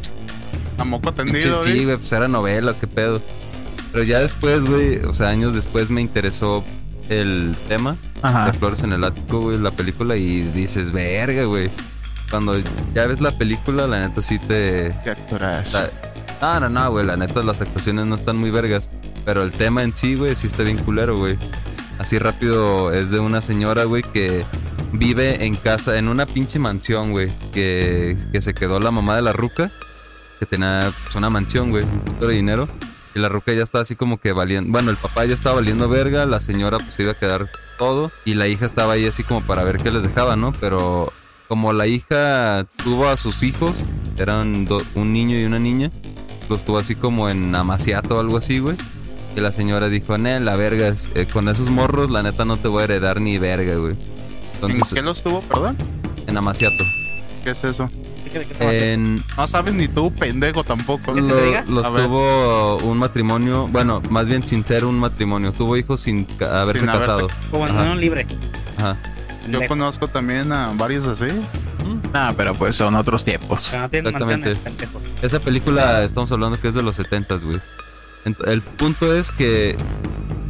[0.79, 1.97] A moco tendido, Sí, güey.
[1.97, 3.21] pues era novela, qué pedo.
[3.93, 6.63] Pero ya después, güey, o sea, años después me interesó
[7.09, 8.47] el tema Ajá.
[8.47, 11.71] de Flores en el Ático, güey, la película, y dices, verga, güey.
[12.31, 12.55] Cuando
[12.95, 14.95] ya ves la película, la neta sí te.
[15.03, 15.79] Qué actorazo.
[15.79, 18.91] ta- No, no, no, güey, la neta las actuaciones no están muy vergas.
[19.25, 21.39] Pero el tema en sí, güey, sí está bien culero, güey.
[21.99, 24.45] Así rápido es de una señora, güey, que
[24.92, 27.31] vive en casa, en una pinche mansión, güey.
[27.53, 29.70] Que, que se quedó la mamá de la ruca,
[30.38, 32.68] que tenía pues, una mansión, güey, un puto de dinero.
[33.14, 34.70] Y la ruca ya está así como que valiendo.
[34.70, 38.12] Bueno, el papá ya estaba valiendo verga, la señora pues iba a quedar todo.
[38.24, 40.53] Y la hija estaba ahí así como para ver qué les dejaba, ¿no?
[40.53, 41.12] Pero
[41.48, 43.83] como la hija tuvo a sus hijos,
[44.18, 45.90] eran un niño y una niña,
[46.48, 48.77] los tuvo así como en amaciato o algo así, güey.
[49.35, 52.68] Y la señora dijo, Nel, la verga, eh, con esos morros, la neta no te
[52.68, 53.96] voy a heredar ni verga, güey.
[54.62, 55.77] ¿En qué los tuvo, perdón?
[56.27, 56.85] en amaciato.
[57.44, 57.88] ¿Qué es eso?
[58.25, 58.92] ¿De qué?
[58.92, 61.14] En, No sabes ni tú, pendejo, tampoco.
[61.14, 61.64] ¿Qué lo- diga?
[61.66, 65.53] los tuvo un matrimonio, bueno, más bien sin ser un matrimonio.
[65.53, 67.29] Tuvo hijos sin haberse Sin haberse- casado.
[67.51, 68.27] Como en unión libre.
[68.77, 68.97] Ajá.
[69.51, 71.27] Yo conozco también a varios así.
[72.12, 73.71] Ah, pero pues son otros tiempos.
[73.90, 74.57] Que no Exactamente.
[75.23, 77.61] Esa película estamos hablando que es de los 70 güey.
[78.47, 79.75] El punto es que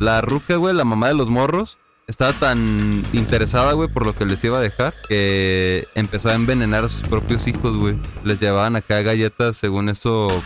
[0.00, 4.24] la ruca, güey, la mamá de los morros, estaba tan interesada, güey, por lo que
[4.24, 7.96] les iba a dejar, que empezó a envenenar a sus propios hijos, güey.
[8.24, 10.42] Les llevaban acá galletas, según eso,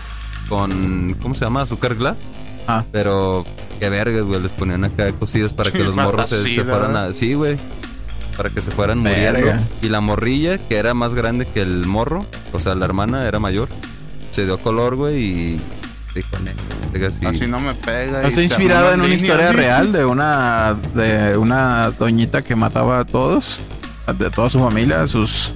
[0.48, 1.62] con, ¿cómo se llama?
[1.62, 2.20] Azúcar glass.
[2.66, 2.84] Ah.
[2.90, 3.46] Pero,
[3.78, 6.96] qué vergas, güey, les ponían acá cosillas para que los morros se, se Así, fueran
[6.96, 7.12] a...
[7.12, 7.56] Sí, güey.
[8.36, 9.38] Para que se fueran Verga.
[9.38, 9.64] muriendo.
[9.82, 13.38] Y la morrilla, que era más grande que el morro, o sea, la hermana era
[13.38, 13.68] mayor,
[14.30, 15.60] se dio color, güey, y
[16.14, 16.54] dijo, "Ne,
[16.92, 17.24] verga, sí".
[17.26, 18.22] Así no me pega.
[18.22, 19.56] y Está se inspirado en una línea, historia ¿sí?
[19.56, 23.60] real de una de una doñita que mataba a todos,
[24.06, 25.54] a- de toda su familia, a sus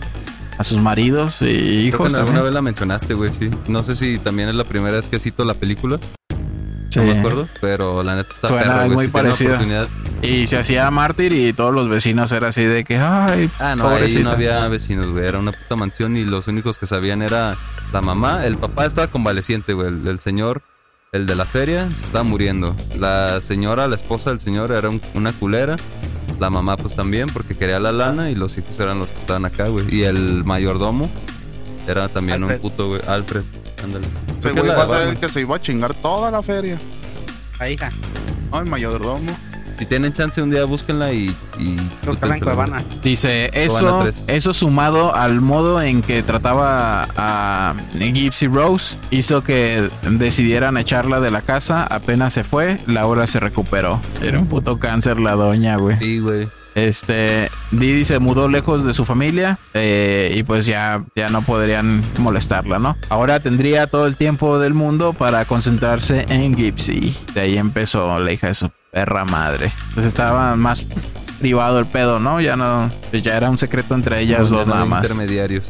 [0.58, 3.50] a sus maridos y Creo que hijos en alguna vez la mencionaste, güey, sí.
[3.68, 5.98] No sé si también es la primera vez que cito la película,
[7.00, 7.06] Sí.
[7.06, 8.90] no me acuerdo, pero la neta está Suena güey.
[8.90, 9.10] muy si
[9.46, 9.88] oportunidad-
[10.22, 13.88] Y se hacía mártir y todos los vecinos eran así de que, ay, Ah, no,
[13.88, 15.24] ahí no había vecinos, güey.
[15.26, 17.56] Era una puta mansión y los únicos que sabían era
[17.92, 18.44] la mamá.
[18.46, 19.88] El papá estaba convaleciente, güey.
[19.88, 20.62] El, el señor,
[21.12, 22.74] el de la feria, se estaba muriendo.
[22.98, 25.76] La señora, la esposa del señor, era un- una culera.
[26.40, 29.44] La mamá, pues también, porque quería la lana y los hijos eran los que estaban
[29.46, 29.86] acá, güey.
[29.94, 31.08] Y el mayordomo
[31.86, 32.56] era también Alfred.
[32.56, 33.00] un puto, güey.
[33.06, 33.42] Alfred,
[33.82, 34.06] ándale.
[34.38, 36.78] Ese güey va a ser el que se iba a chingar toda la feria.
[37.58, 37.90] La hija.
[38.52, 39.32] Ay, mayordomo.
[39.78, 41.34] Si tienen chance un día, búsquenla y.
[41.58, 41.90] en.
[42.40, 42.82] Cuevana.
[43.02, 50.78] Dice, eso, eso sumado al modo en que trataba a Gypsy Rose, hizo que decidieran
[50.78, 51.84] echarla de la casa.
[51.84, 54.00] Apenas se fue, Laura se recuperó.
[54.22, 55.98] Era un puto cáncer la doña, güey.
[55.98, 56.48] Sí, güey.
[56.76, 62.04] Este, Didi se mudó lejos de su familia eh, y pues ya, ya no podrían
[62.18, 62.98] molestarla, ¿no?
[63.08, 67.16] Ahora tendría todo el tiempo del mundo para concentrarse en Gypsy.
[67.34, 69.72] De ahí empezó la hija de su perra madre.
[69.94, 70.84] Pues estaba más
[71.40, 72.42] privado el pedo, ¿no?
[72.42, 75.02] Ya no, pues ya era un secreto entre ellas dos nada más.
[75.02, 75.64] Intermediarios.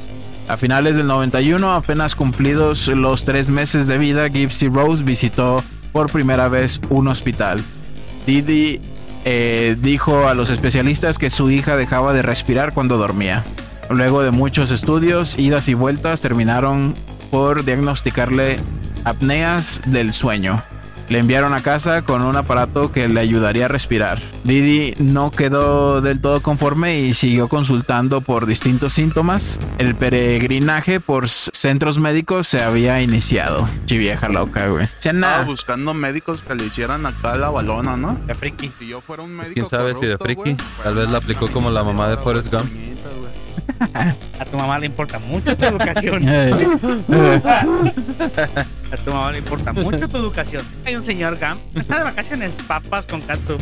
[0.48, 6.10] A finales del 91, apenas cumplidos los tres meses de vida, Gypsy Rose visitó por
[6.10, 7.62] primera vez un hospital.
[8.26, 8.80] Didi
[9.28, 13.44] eh, dijo a los especialistas que su hija dejaba de respirar cuando dormía.
[13.90, 16.94] Luego de muchos estudios, idas y vueltas, terminaron
[17.32, 18.60] por diagnosticarle
[19.02, 20.62] apneas del sueño.
[21.08, 24.20] Le enviaron a casa con un aparato que le ayudaría a respirar.
[24.44, 29.58] Didi no quedó del todo conforme y siguió consultando por distintos síntomas.
[29.78, 33.68] El peregrinaje por centros médicos se había iniciado.
[33.86, 34.88] Chi vieja loca, güey.
[34.98, 38.18] Estaba buscando médicos que le hicieran acá la balona, ¿no?
[38.26, 38.72] De friki.
[38.78, 40.56] Si yo fuera un médico Pues quién sabe si de corrupto, friki.
[40.62, 42.66] güey, Tal vez la aplicó como la mamá de Forrest Gump.
[44.38, 46.28] A tu mamá le importa mucho tu educación.
[48.92, 50.64] A tu mamá le importa mucho tu educación.
[50.84, 51.58] Hay un señor Gam.
[51.74, 53.56] Está de vacaciones, papas con katsu.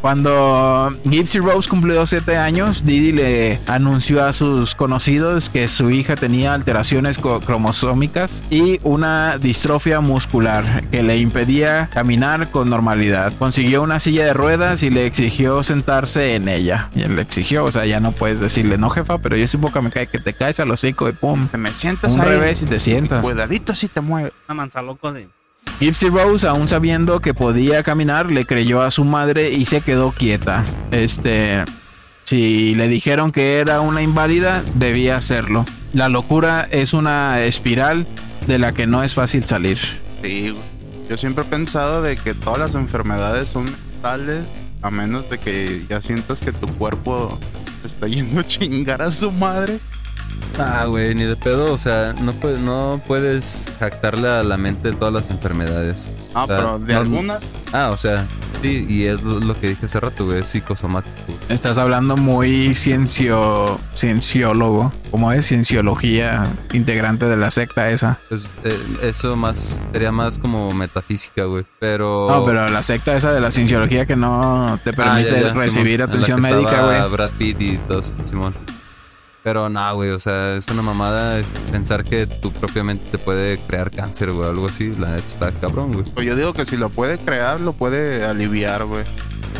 [0.00, 6.16] Cuando Gypsy Rose cumplió 7 años, Didi le anunció a sus conocidos que su hija
[6.16, 13.32] tenía alteraciones cromosómicas y una distrofia muscular que le impedía caminar con normalidad.
[13.38, 16.88] Consiguió una silla de ruedas y le exigió sentarse en ella.
[16.96, 19.74] Y él le exigió, o sea, ya no puedes decirle, no jefa, pero yo supongo
[19.74, 21.44] que me cae que te caes al hocico y pum.
[21.46, 22.28] Te me sientas Un ahí.
[22.28, 23.22] revés y te sientas.
[23.22, 24.32] Cuidadito si te mueve.
[24.48, 25.28] Una manzaloco de.
[25.80, 30.12] Gypsy Rose, aún sabiendo que podía caminar, le creyó a su madre y se quedó
[30.12, 30.64] quieta.
[30.90, 31.64] Este,
[32.24, 35.64] si le dijeron que era una inválida, debía hacerlo.
[35.92, 38.06] La locura es una espiral
[38.46, 39.78] de la que no es fácil salir.
[40.22, 40.54] Sí.
[41.08, 44.44] Yo siempre he pensado de que todas las enfermedades son mentales,
[44.84, 47.38] a menos de que ya sientas que tu cuerpo
[47.82, 49.80] está yendo a chingar a su madre.
[50.58, 51.72] Ah, güey, ni de pedo.
[51.72, 56.08] O sea, no, puedes no puedes jactarle a la mente de todas las enfermedades.
[56.34, 57.42] Ah, O sea, pero de no- algunas.
[57.72, 58.28] Ah, o sea,
[58.62, 61.14] sí, y es lo que dije hace rato, güey, es psicosomático.
[61.48, 68.18] Estás hablando muy ciencio, cienciólogo, como es cienciología integrante de la secta esa.
[68.28, 71.66] Pues eh, eso más sería más como metafísica, güey.
[71.80, 72.28] Pero.
[72.30, 75.52] No, pero la secta esa de la cienciología que no te Ah, permite ya, ya,
[75.52, 77.10] recibir Simón, en la atención que médica, güey.
[77.10, 78.54] Brad Pitt y todo Simón.
[79.44, 83.90] Pero no, güey, o sea, es una mamada pensar que tú propiamente te puede crear
[83.90, 84.90] cáncer, güey, algo así.
[84.98, 86.04] La neta está cabrón, güey.
[86.06, 89.04] Pues yo digo que si lo puede crear, lo puede aliviar, güey.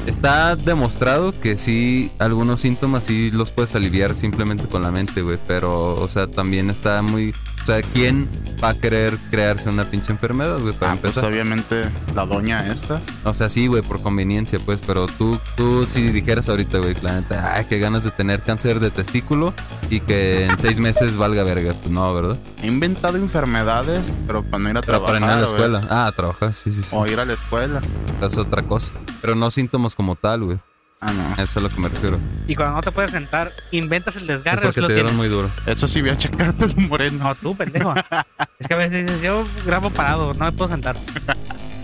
[0.06, 5.38] Está demostrado que sí, algunos síntomas sí los puedes aliviar simplemente con la mente, güey.
[5.46, 7.34] Pero, o sea, también está muy.
[7.64, 8.28] O sea, ¿quién
[8.62, 10.74] va a querer crearse una pinche enfermedad, güey?
[10.74, 11.32] Para Ah, pues empezar.
[11.32, 13.00] obviamente la doña esta.
[13.24, 14.82] O sea, sí, güey, por conveniencia, pues.
[14.86, 18.80] Pero tú, tú si dijeras ahorita, güey, la neta, ay, qué ganas de tener cáncer
[18.80, 19.54] de testículo
[19.88, 21.72] y que en seis meses valga verga.
[21.72, 22.36] Pues no, ¿verdad?
[22.62, 25.20] He inventado enfermedades, pero para no ir a Pero trabajar.
[25.20, 25.86] para ir a la escuela.
[25.88, 26.94] Ah, a trabajar, sí, sí, sí.
[26.94, 27.80] O ir a la escuela.
[28.20, 28.92] Es otra cosa.
[29.22, 30.58] Pero no síntomas como tal, güey.
[31.00, 31.34] Ah, no.
[31.34, 32.18] Eso es lo que me refiero.
[32.48, 35.12] Y cuando no te puedes sentar, inventas el Es desgarre porque si lo te dieron
[35.12, 35.28] tienes.
[35.28, 35.52] muy duro.
[35.66, 37.24] Eso sí voy a checarte el moreno.
[37.24, 37.94] No, tú, pendejo.
[38.58, 40.96] es que a veces dices, yo grabo parado, no me puedo sentar.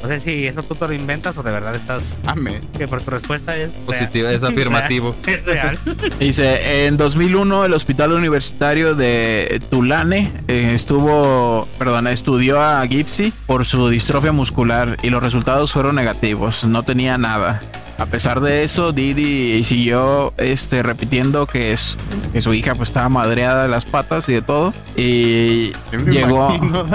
[0.02, 2.18] No sé si eso tú te lo inventas o de verdad estás.
[2.24, 2.62] Amén.
[2.78, 3.70] Que por tu respuesta es.
[3.70, 3.84] real.
[3.84, 5.14] Positiva, es afirmativo.
[5.26, 5.78] Es real.
[6.18, 13.66] Dice, en 2001 el Hospital Universitario de Tulane eh, estuvo, perdón, estudió a Gipsy por
[13.66, 17.60] su distrofia muscular y los resultados fueron negativos, no tenía nada.
[18.00, 21.98] A pesar de eso, Didi siguió este, repitiendo que, es,
[22.32, 24.72] que su hija pues estaba madreada de las patas y de todo.
[24.96, 25.72] Y
[26.10, 26.48] llegó...
[26.54, 26.86] imagino.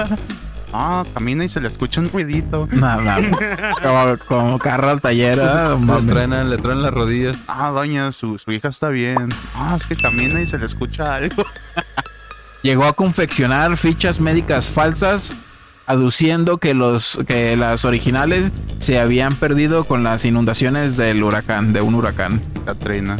[0.72, 2.68] Ah, camina y se le escucha un ruidito.
[2.72, 3.14] No, no,
[3.82, 5.38] como, como carro al taller.
[5.38, 5.76] ¿eh?
[5.80, 7.44] Le truenan, le truenan las rodillas.
[7.46, 9.32] Ah, doña, su, su hija está bien.
[9.54, 11.44] Ah, es que camina y se le escucha algo.
[12.62, 15.34] llegó a confeccionar fichas médicas falsas
[15.86, 21.80] aduciendo que los que las originales se habían perdido con las inundaciones del huracán, de
[21.80, 22.40] un huracán.
[22.64, 23.16] Katrina.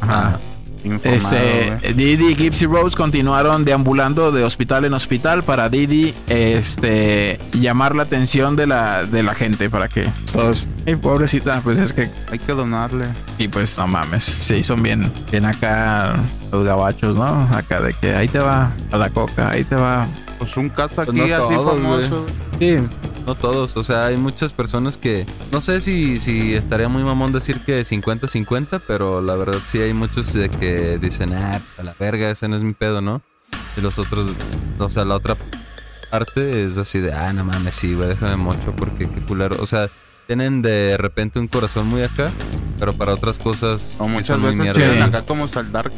[0.00, 0.38] Ajá.
[0.84, 1.92] Informado, Este, güey.
[1.94, 8.04] Didi y Gypsy Rose continuaron deambulando de hospital en hospital para Didi este llamar la
[8.04, 12.38] atención de la de la gente para que todos, "Ay, pobrecita, pues es que Hay
[12.38, 13.06] que donarle.
[13.38, 16.14] y pues no mames, sí son bien bien acá
[16.52, 17.48] los gabachos, ¿no?
[17.52, 20.06] Acá de que ahí te va a la coca, ahí te va.
[20.38, 22.26] Pues un caso Pues aquí no así todos, famoso.
[22.58, 22.76] Sí,
[23.26, 27.32] No todos, o sea, hay muchas personas que no sé si, si estaría muy mamón
[27.32, 31.82] decir que 50-50, pero la verdad sí hay muchos de que dicen, ah, pues a
[31.82, 33.22] la verga, ese no es mi pedo, ¿no?
[33.76, 34.30] Y los otros,
[34.78, 35.36] o sea, la otra
[36.10, 39.56] parte es así de, ah, no mames, sí, güey, déjame mocho porque qué culero.
[39.60, 39.90] O sea,
[40.26, 42.32] tienen de repente un corazón muy acá,
[42.78, 45.90] pero para otras cosas O muchas son muy veces quieren acá como saldar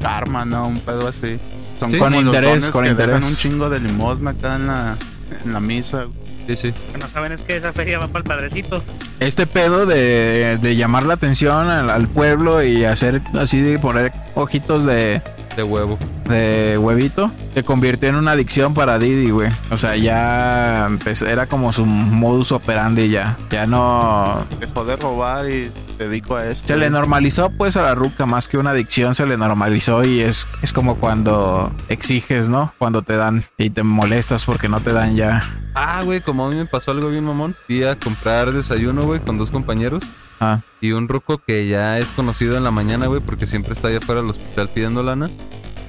[0.00, 0.66] karma, ¿no?
[0.66, 1.38] Un pedo así.
[1.78, 1.98] Son Sí.
[1.98, 3.30] como Con interés, con que dejan interés.
[3.30, 4.96] un chingo de limosna acá en la,
[5.44, 6.06] en la misa.
[6.46, 6.68] Sí, sí.
[6.68, 8.82] Lo que no saben es que esa feria va para el padrecito.
[9.18, 14.12] este pedo de, de llamar la atención al, al pueblo y hacer así de poner
[14.36, 15.20] ojitos de,
[15.56, 15.98] De huevo.
[16.28, 19.50] de huevito se convirtió en una adicción para Didi, güey.
[19.72, 23.36] O sea, ya empezó- era como su modus operandi ya.
[23.50, 24.46] Ya no...
[24.60, 26.68] De robar y dedico a esto.
[26.68, 30.20] Se le normalizó pues a la ruca más que una adicción, se le normalizó y
[30.20, 32.72] es, es como cuando exiges, ¿no?
[32.78, 35.42] Cuando te dan y te molestas porque no te dan ya.
[35.74, 37.56] Ah, güey, como a mí me pasó algo bien mamón.
[37.66, 40.02] Fui a comprar desayuno, güey, con dos compañeros.
[40.40, 43.88] Ah, Y un ruco que ya es conocido en la mañana, güey, porque siempre está
[43.88, 45.30] allá afuera del hospital pidiendo lana.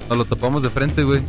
[0.08, 1.22] Nos lo topamos de frente, güey.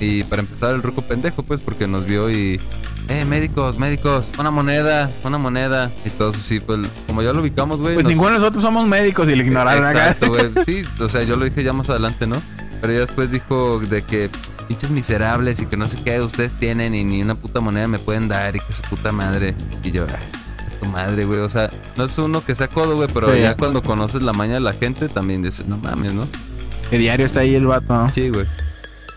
[0.00, 2.60] Y para empezar, el ruco pendejo, pues, porque nos vio y.
[3.08, 5.90] Eh, médicos, médicos, una moneda, una moneda.
[6.04, 7.94] Y todos así, pues, como ya lo ubicamos, güey.
[7.94, 10.10] pues nos- ninguno de nosotros somos médicos y le ignoraron acá.
[10.10, 10.50] Exacto, güey.
[10.66, 12.36] Sí, o sea, yo lo dije ya más adelante, ¿no?
[12.80, 14.30] Pero ya después dijo de que
[14.68, 17.98] pinches miserables y que no sé qué ustedes tienen y ni una puta moneda me
[17.98, 19.54] pueden dar y que su puta madre.
[19.82, 21.40] Y yo, ay, tu madre, güey.
[21.40, 23.40] O sea, no es uno que sea codo, güey, pero Sí.
[23.40, 26.28] ya cuando conoces la maña de la gente también dices, no mames, ¿no?
[26.90, 28.12] Que diario está ahí el vato, ¿no?
[28.12, 28.46] Sí, güey.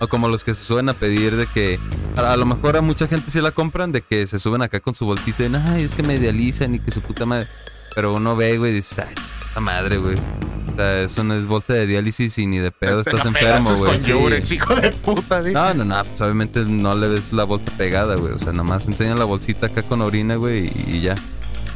[0.01, 1.79] O como los que se suben a pedir de que
[2.17, 4.79] a, a lo mejor a mucha gente sí la compran de que se suben acá
[4.79, 7.47] con su bolsita y dicen, ay, es que me idealizan y que su puta madre.
[7.93, 10.15] Pero uno ve, güey, y dices, ay, puta madre, güey.
[10.15, 13.75] O sea, eso no es bolsa de diálisis y ni de pedo estás la enfermo,
[13.75, 13.91] güey.
[13.91, 14.09] con Sí.
[14.11, 15.53] Yurex, hijo de puta, dije.
[15.53, 18.33] No, no, no, pues obviamente no le ves la bolsa pegada, güey.
[18.33, 21.15] O sea, nomás enseñan la bolsita acá con orina, güey, y, y ya.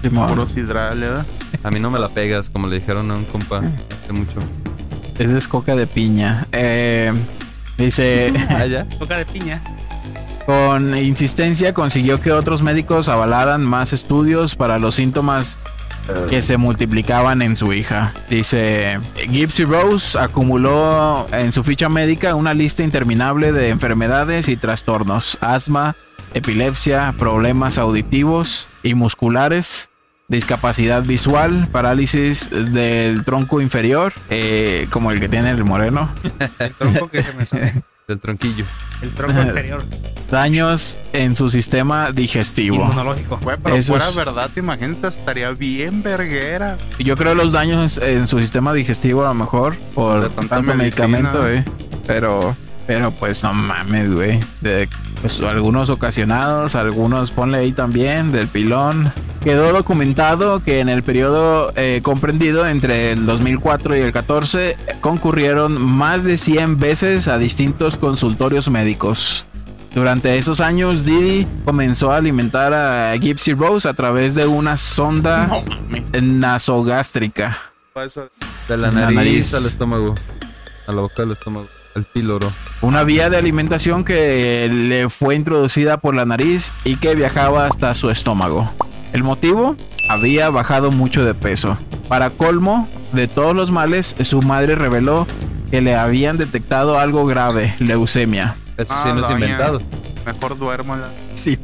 [0.02, 0.30] Simón.
[0.30, 1.26] Puros hidrales, ¿verdad?
[1.64, 3.62] A mí no me la pegas, como le dijeron a un compa
[4.02, 4.36] hace mucho.
[5.20, 6.48] Esa es coca de piña.
[6.52, 7.12] Eh,
[7.78, 8.84] dice, Ah, ya.
[9.00, 9.62] Boca de piña.
[10.46, 15.58] con insistencia consiguió que otros médicos avalaran más estudios para los síntomas
[16.30, 18.14] que se multiplicaban en su hija.
[18.30, 25.40] Dice, Gypsy Rose acumuló en su ficha médica una lista interminable de enfermedades y trastornos,
[25.42, 25.96] asma,
[26.36, 29.90] epilepsia, problemas auditivos y musculares,
[30.28, 36.10] discapacidad visual, parálisis del tronco inferior, eh, como el que tiene el moreno,
[36.60, 37.84] El tronco que se me sale.
[38.08, 38.66] Del tronquillo.
[39.02, 39.84] El tronco exterior.
[40.30, 42.76] daños en su sistema digestivo.
[42.76, 43.40] Inmunológico.
[43.42, 46.78] Güey, pero Eso fuera es- verdad, imagínate, estaría bien verguera.
[47.00, 50.76] Yo creo los daños en, en su sistema digestivo a lo mejor por tanto medicina.
[50.76, 51.66] medicamento, eh.
[52.06, 54.40] Pero, pero pues no mames, güey.
[54.62, 54.88] De
[55.26, 59.12] pues, algunos ocasionados, algunos ponle ahí también del pilón.
[59.44, 65.82] Quedó documentado que en el periodo eh, comprendido entre el 2004 y el 14 concurrieron
[65.82, 69.46] más de 100 veces a distintos consultorios médicos.
[69.96, 75.48] Durante esos años, Didi comenzó a alimentar a Gypsy Rose a través de una sonda
[75.48, 77.58] No nasogástrica.
[78.68, 79.54] De la La nariz, nariz.
[79.54, 80.16] al estómago.
[80.86, 81.68] A la boca del estómago.
[81.96, 82.52] El píloro.
[82.82, 87.96] Una vía de alimentación que le fue introducida por la nariz y que viajaba hasta
[87.96, 88.70] su estómago.
[89.14, 89.78] El motivo,
[90.10, 91.78] había bajado mucho de peso.
[92.10, 95.26] Para colmo de todos los males, su madre reveló
[95.72, 98.56] que le habían detectado algo grave, leucemia.
[98.78, 99.82] Eso Ah, sí no es inventado.
[100.26, 100.98] Mejor duermo.
[101.36, 101.58] Sí,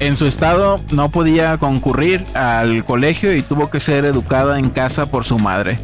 [0.00, 5.06] En su estado no podía concurrir al colegio y tuvo que ser educada en casa
[5.06, 5.78] por su madre.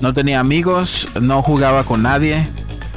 [0.00, 2.48] No tenía amigos, no jugaba con nadie,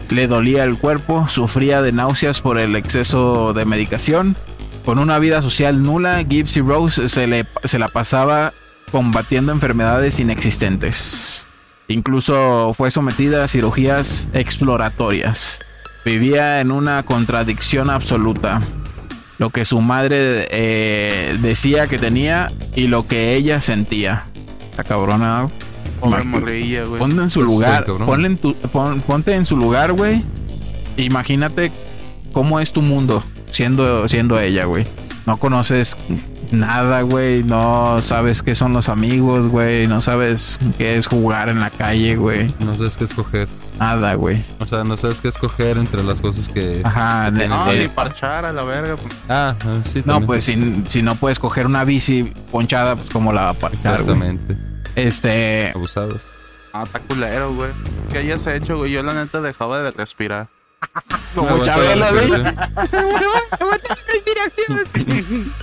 [0.10, 4.36] le dolía el cuerpo, sufría de náuseas por el exceso de medicación.
[4.86, 8.54] Con una vida social nula, Gypsy Rose se, le, se la pasaba
[8.92, 11.46] combatiendo enfermedades inexistentes.
[11.88, 15.60] Incluso fue sometida a cirugías exploratorias.
[16.06, 18.62] Vivía en una contradicción absoluta
[19.44, 24.26] lo que su madre eh, decía que tenía y lo que ella sentía.
[24.78, 25.50] La cabrona.
[26.04, 27.00] Pobre Imag- morrilla, güey.
[27.00, 27.86] Ponte en su Pues lugar.
[27.86, 30.24] ponle en tu- pon- ponte en su lugar, güey.
[30.98, 31.72] Imagínate
[32.32, 34.86] cómo es tu mundo siendo, siendo ella, güey.
[35.26, 35.96] No conoces
[36.52, 37.44] nada, güey.
[37.44, 39.88] No sabes qué son los amigos, güey.
[39.88, 42.54] No sabes qué es jugar en la calle, güey.
[42.60, 43.48] No sabes qué escoger.
[43.80, 44.40] Nada, güey.
[44.60, 46.82] O sea, no sabes qué escoger entre las cosas que.
[46.84, 47.32] Ajá.
[47.32, 48.98] de- No, ni parchar a la verga.
[48.98, 49.14] pues.
[49.30, 50.00] Ah, ah, sí.
[50.06, 50.28] no, también.
[50.28, 54.02] pues si, si no puedes coger una bici ponchada, pues como la va a parchar.
[54.02, 54.56] Exactamente.
[54.96, 56.22] Este, Abusados.
[56.74, 57.72] Ah, está culero, güey.
[58.12, 58.92] ¿Qué hayas hecho, güey?
[58.92, 60.48] Yo la neta dejaba de respirar.
[61.36, 62.30] como Aguanta Chabelo, la güey.
[64.08, 65.54] respiración.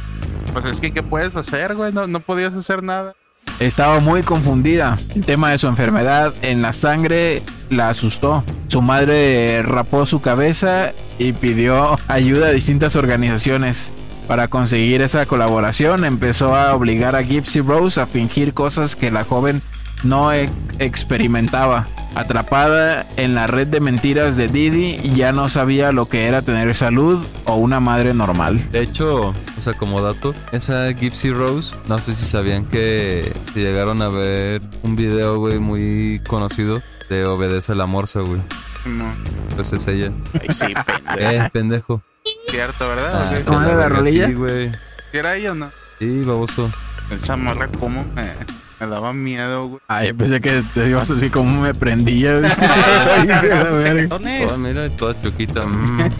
[0.53, 1.93] Pues es que, ¿qué puedes hacer, güey?
[1.93, 3.15] No, no podías hacer nada.
[3.59, 4.99] Estaba muy confundida.
[5.15, 8.45] El tema de su enfermedad en la sangre la asustó.
[8.69, 13.93] Su madre rapó su cabeza y pidió ayuda a distintas organizaciones.
[14.31, 19.25] Para conseguir esa colaboración empezó a obligar a Gypsy Rose a fingir cosas que la
[19.25, 19.61] joven
[20.05, 21.89] no e- experimentaba.
[22.15, 26.77] Atrapada en la red de mentiras de Didi, ya no sabía lo que era tener
[26.77, 28.71] salud o una madre normal.
[28.71, 33.59] De hecho, o sea, como dato, esa Gypsy Rose, no sé si sabían que si
[33.65, 38.41] llegaron a ver un video, güey, muy conocido de Obedece la Morsa, güey.
[38.85, 39.13] No.
[39.57, 40.13] Pues es ella.
[40.35, 41.19] Ay, sí, pendejo.
[41.19, 42.03] Eh, pendejo.
[42.51, 43.11] Cierto, ¿verdad?
[43.15, 43.35] Ah, ¿O qué?
[43.37, 44.27] te la ¿Tomarle la verga, rolilla?
[44.27, 44.71] Sí, güey.
[44.73, 44.79] ¿Sí
[45.19, 45.73] ¿Era ella o no?
[45.99, 46.71] Sí, baboso.
[47.11, 48.33] Esa morra, ¿cómo me,
[48.79, 49.81] me daba miedo, güey?
[49.89, 52.41] Ay, pensé que te ibas así como me prendía.
[54.09, 54.51] Tones.
[54.53, 55.67] Oh, mira, toda choquita.
[55.67, 55.99] Mm.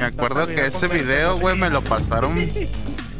[0.00, 2.34] Me acuerdo que ese video, güey, me lo pasaron.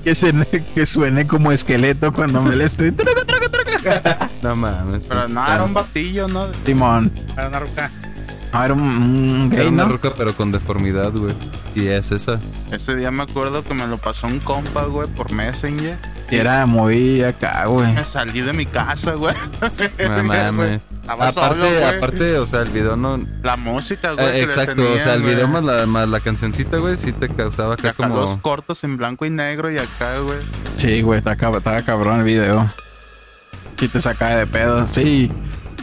[0.02, 2.90] que, suene, que suene como esqueleto cuando me le estoy.
[2.92, 4.30] Truca, truca, truca.
[4.40, 5.04] no mames.
[5.04, 6.48] Pero no, era un batillo, ¿no?
[6.64, 7.12] Simón.
[7.36, 7.90] Para una ruca.
[8.52, 9.90] No, era un, un Era gay, una ¿no?
[9.90, 11.34] ruca, pero con deformidad, güey.
[11.76, 12.40] Y es esa.
[12.72, 15.96] Ese día me acuerdo que me lo pasó un compa, güey, por Messenger.
[16.30, 17.92] Y era muy acá, güey.
[17.92, 19.34] Me salí de mi casa, güey.
[19.98, 20.82] No mames.
[21.00, 23.24] Estaba solo, Aparte, aparte, o sea, el video no.
[23.42, 24.26] La música, güey.
[24.26, 25.34] Eh, exacto, o sea, el güey.
[25.34, 28.42] video más la, más la cancioncita, güey, sí te causaba acá Acá los como.
[28.42, 30.38] cortos en blanco y negro y acá, güey.
[30.76, 32.68] Sí, güey, está cab- estaba cabrón el video.
[33.78, 34.86] Sí te sacaba de pedo.
[34.88, 35.32] Sí,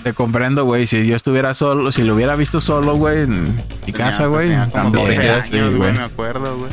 [0.08, 0.88] te comprendo, güey.
[0.88, 4.48] Si yo estuviera solo, si lo hubiera visto solo, güey, en mi casa, güey.
[4.48, 5.94] tenía como También, 12 años, sí, güey, güey.
[5.94, 6.72] me acuerdo, güey.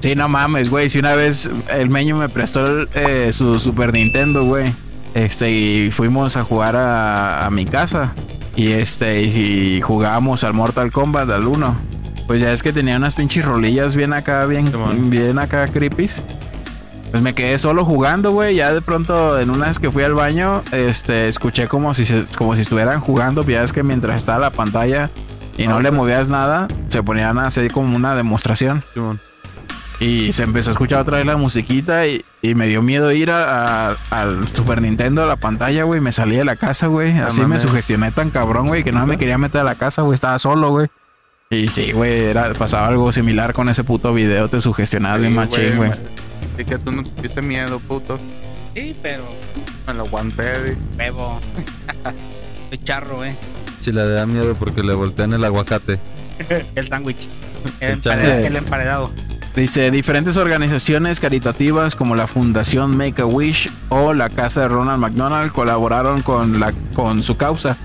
[0.00, 0.88] Sí, no mames, güey.
[0.88, 4.72] Si una vez el meño me prestó el, eh, su Super Nintendo, güey.
[5.14, 8.14] Este, y fuimos a jugar a, a mi casa.
[8.54, 11.76] Y este, y jugábamos al Mortal Kombat, al 1.
[12.28, 14.70] Pues ya es que tenía unas pinches rolillas bien acá, bien,
[15.10, 16.22] bien acá creepies.
[17.10, 18.56] Pues me quedé solo jugando, güey.
[18.56, 22.24] Ya de pronto, en una vez que fui al baño, este, escuché como si, se-
[22.36, 23.42] como si estuvieran jugando.
[23.44, 25.08] Ya es que mientras estaba la pantalla
[25.56, 28.84] y no le movías nada, se ponían a hacer como una demostración.
[28.92, 29.20] Simón.
[30.00, 33.30] Y se empezó a escuchar otra vez la musiquita y, y me dio miedo ir
[33.30, 36.02] a- a- al Super Nintendo a la pantalla, güey.
[36.02, 37.18] Me salí de la casa, güey.
[37.18, 40.14] Así me sugestioné tan cabrón, güey, que no me quería meter a la casa, güey.
[40.14, 40.88] Estaba solo, güey.
[41.50, 44.48] Y sí, güey, era, pasaba algo similar con ese puto video.
[44.48, 45.90] Te sugestionabas bien Sí, machín, güey.
[46.58, 48.18] Así que tú no tuviste miedo, puto.
[48.74, 49.22] Sí, pero
[49.86, 51.38] Me lo aguanté, bebo.
[52.68, 53.36] Soy charro, eh.
[53.78, 56.00] Sí, le da miedo porque le voltean el aguacate.
[56.74, 57.36] El sándwich.
[57.78, 59.12] El, emparedado.
[59.54, 64.98] Dice, diferentes organizaciones caritativas como la Fundación Make a Wish o la Casa de Ronald
[64.98, 67.76] McDonald colaboraron con, la, con su causa.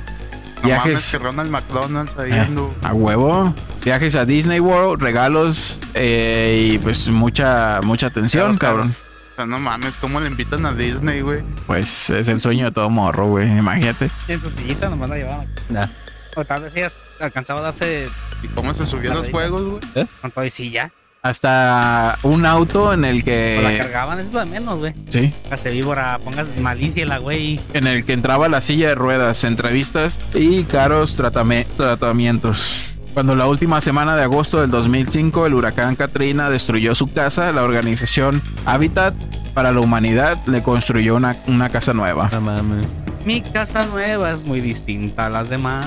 [0.64, 2.47] No mames, Viajes que Ronald McDonald's ahí Eh,
[2.82, 3.54] a huevo.
[3.86, 8.88] Viajes a Disney World, regalos eh, y pues mucha mucha atención, cabrón.
[8.90, 9.02] caros.
[9.34, 11.42] O sea, no mames, ¿cómo le invitan a Disney, güey?
[11.68, 13.48] Pues es el sueño de todo morro, güey.
[13.58, 14.10] Imagínate.
[14.28, 15.48] En su sillita nomás la llevaban.
[15.70, 15.88] Nah.
[16.36, 18.10] O tal vez ellas alcanzaba a darse
[18.42, 19.64] ¿Y cómo se subió a los juegos,
[19.94, 20.08] güey?
[20.22, 20.92] con todo y silla.
[21.22, 23.78] Hasta un auto en el O la que.
[23.80, 24.94] cargaban, es lo de menos, güey.
[25.10, 25.34] Sí.
[25.52, 27.60] Hace víbora, pongas malicia la güey.
[27.74, 32.93] En el que entraba la silla de ruedas, entrevistas y caros tratame- tratamientos.
[33.14, 37.61] Cuando la última semana de agosto del 2005 el huracán Katrina destruyó su casa, la
[37.64, 39.14] organización Habitat
[39.53, 42.30] para la Humanidad le construyó una, una casa nueva.
[42.32, 42.88] No mames.
[43.24, 45.86] Mi casa nueva es muy distinta a las demás.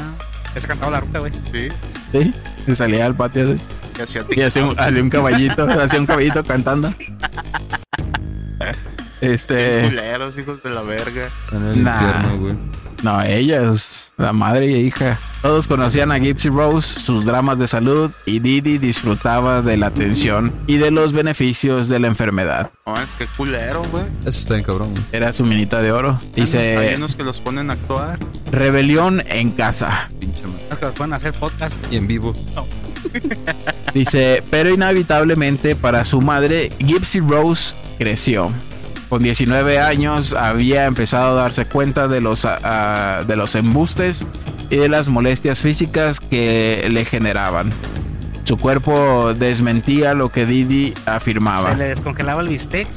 [0.54, 1.32] Ese cantaba la ruca, güey.
[1.52, 1.68] Sí.
[2.12, 2.32] Sí,
[2.66, 3.60] y salía al patio así,
[3.92, 6.94] Que hacía y hacía un, hacía un caballito, hacía un caballito cantando.
[9.20, 11.30] Este, culeros, hijos de la verga.
[11.52, 11.94] En el Nah.
[12.02, 12.54] infierno, güey.
[13.02, 15.18] no, ellas, la madre y hija.
[15.42, 20.52] Todos conocían a Gypsy Rose, sus dramas de salud y Didi disfrutaba de la atención
[20.66, 22.70] y de los beneficios de la enfermedad.
[22.84, 24.04] No, es que culero, güey.
[24.20, 25.02] Eso está bien cabrón, güey.
[25.12, 26.18] Era su minita de oro.
[26.34, 28.18] Hay Dice, unos que los ponen a actuar.
[28.50, 30.10] rebelión en casa.
[30.18, 30.76] Pinche madre.
[30.78, 31.76] Que los pueden hacer podcast.
[31.90, 32.34] Y en vivo.
[33.94, 38.50] Dice, pero inevitablemente para su madre, Gypsy Rose creció.
[39.08, 44.26] Con 19 años había empezado a darse cuenta de los, de los embustes
[44.68, 47.72] y de las molestias físicas que le generaban.
[48.42, 51.70] Su cuerpo desmentía lo que Didi afirmaba.
[51.70, 52.88] Se le descongelaba el bistec.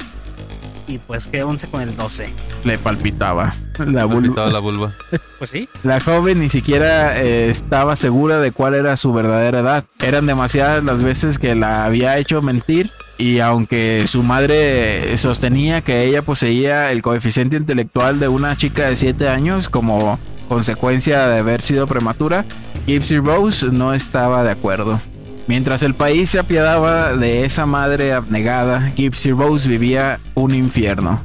[0.86, 2.32] Y pues quedó 11 con el 12.
[2.64, 3.54] Le palpitaba.
[3.78, 4.46] La, vulva.
[4.48, 4.94] La vulva.
[5.38, 5.70] Pues sí.
[5.84, 9.84] La joven ni siquiera eh, estaba segura de cuál era su verdadera edad.
[10.00, 16.04] Eran demasiadas las veces que la había hecho mentir y aunque su madre sostenía que
[16.04, 20.18] ella poseía el coeficiente intelectual de una chica de 7 años como
[20.48, 22.44] consecuencia de haber sido prematura,
[22.86, 25.00] Gypsy Rose no estaba de acuerdo.
[25.46, 31.20] Mientras el país se apiadaba de esa madre abnegada, Gypsy Rose vivía un infierno.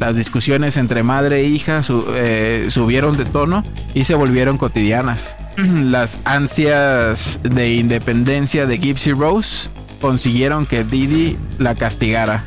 [0.00, 1.80] Las discusiones entre madre e hija
[2.14, 3.62] eh, subieron de tono
[3.94, 5.36] y se volvieron cotidianas.
[5.56, 9.70] Las ansias de independencia de Gypsy Rose
[10.00, 12.44] consiguieron que Didi la castigara.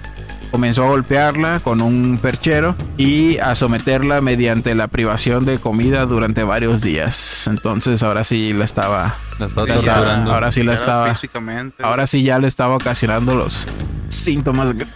[0.52, 6.42] Comenzó a golpearla con un perchero y a someterla mediante la privación de comida durante
[6.44, 7.46] varios días.
[7.46, 9.18] Entonces ahora sí la estaba...
[9.38, 10.34] La estaba torturando.
[10.34, 11.14] ahora sí la estaba...
[11.14, 11.84] Físicamente.
[11.84, 13.68] Ahora sí ya le estaba ocasionando los
[14.08, 14.76] síntomas.
[14.76, 14.92] de que-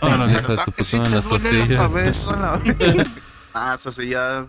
[0.00, 1.80] Órale, hija de tu ¿Verdad que puta sí en te las duele la costillas.
[1.80, 3.06] cabeza, la-
[3.54, 4.44] ah, eso sí ya...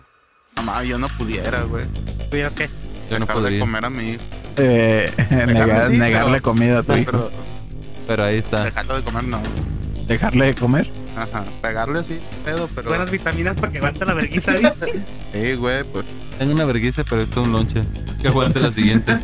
[0.56, 1.84] Mamá, yo no pudiera, güey.
[2.30, 2.68] ¿Tú dirás qué?
[3.10, 3.60] Yo no Dejar de podría.
[3.60, 4.22] comer a mi hijo.
[4.58, 5.12] Eh,
[5.46, 7.10] negar- sí, negarle pero- comida a tu hijo.
[7.12, 7.30] Pero
[8.06, 8.64] Pero ahí está.
[8.64, 9.42] dejarlo de comer no.
[10.06, 10.88] Dejarle de comer.
[11.16, 11.44] Ajá.
[11.62, 12.90] Pegarle así, pedo, pero...
[12.90, 14.52] Buenas vitaminas para que aguante la vergüenza.
[14.56, 14.62] ¿sí?
[15.32, 16.04] Sí, güey, pues...
[16.38, 17.82] Tengo una vergüenza, pero esto es un lonche.
[18.20, 19.18] Que aguante la siguiente.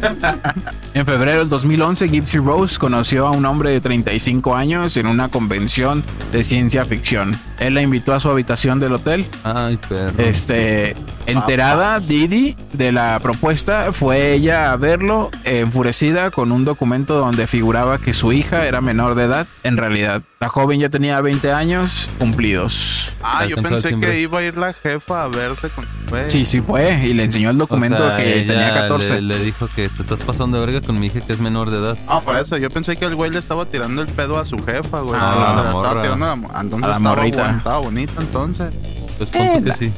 [0.94, 5.28] En febrero del 2011, Gypsy Rose conoció a un hombre de 35 años en una
[5.28, 7.38] convención de ciencia ficción.
[7.58, 9.26] Él la invitó a su habitación del hotel.
[9.44, 10.22] Ay, perro.
[10.22, 10.94] Este,
[11.26, 17.98] enterada Didi de la propuesta, fue ella a verlo, enfurecida con un documento donde figuraba
[17.98, 19.46] que su hija era menor de edad.
[19.64, 21.81] En realidad, la joven ya tenía 20 años
[22.18, 23.12] cumplidos.
[23.22, 25.86] Ah, yo pensé que iba a ir la jefa a verse con...
[26.28, 29.20] Sí, sí fue, y le enseñó el documento O sea, que ella tenía 14.
[29.22, 31.70] Le, le dijo que te estás pasando de verga con mi hija que es menor
[31.70, 31.96] de edad.
[32.06, 34.58] Ah, por eso, yo pensé que el güey le estaba tirando el pedo a su
[34.64, 35.18] jefa, güey.
[35.20, 36.02] Ah, la la estaba morra.
[36.02, 37.42] tirando a la mo- Entonces A la estaba, morrita.
[37.44, 38.74] buen- estaba bonita, entonces.
[39.18, 39.92] Pues Eh, que la- sí.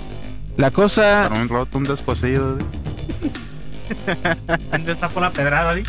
[0.56, 2.58] La cosa Para un roto, un descosido.
[4.96, 5.82] sapo la pedrada, ¿sí?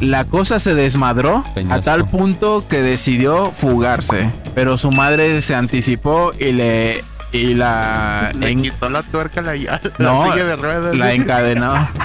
[0.00, 1.74] La cosa se desmadró Peñasco.
[1.78, 8.30] a tal punto que decidió fugarse, pero su madre se anticipó y le y la
[8.38, 10.96] Le en- quitó la tuerca la, la No, silla de ruedas.
[10.96, 11.88] la encadenó.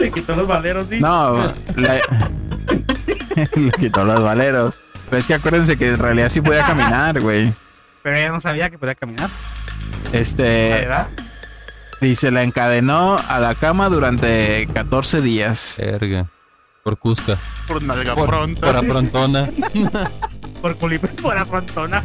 [0.00, 0.98] Le quitó los valeros, ¿sí?
[1.00, 1.36] No,
[1.76, 2.00] la-
[3.54, 4.80] le quitó los valeros.
[5.08, 7.52] Pero es que acuérdense que en realidad sí podía caminar, güey.
[8.02, 9.30] Pero ella no sabía que podía caminar.
[10.12, 11.08] Este ¿Verdad?
[12.00, 15.76] y se la encadenó a la cama durante 14 días.
[15.78, 16.26] Verga.
[16.86, 17.36] Por Cusca.
[17.66, 18.60] Por nalga Por, pronta.
[18.64, 19.50] por aprontona.
[20.62, 22.04] Por culip por la frontona.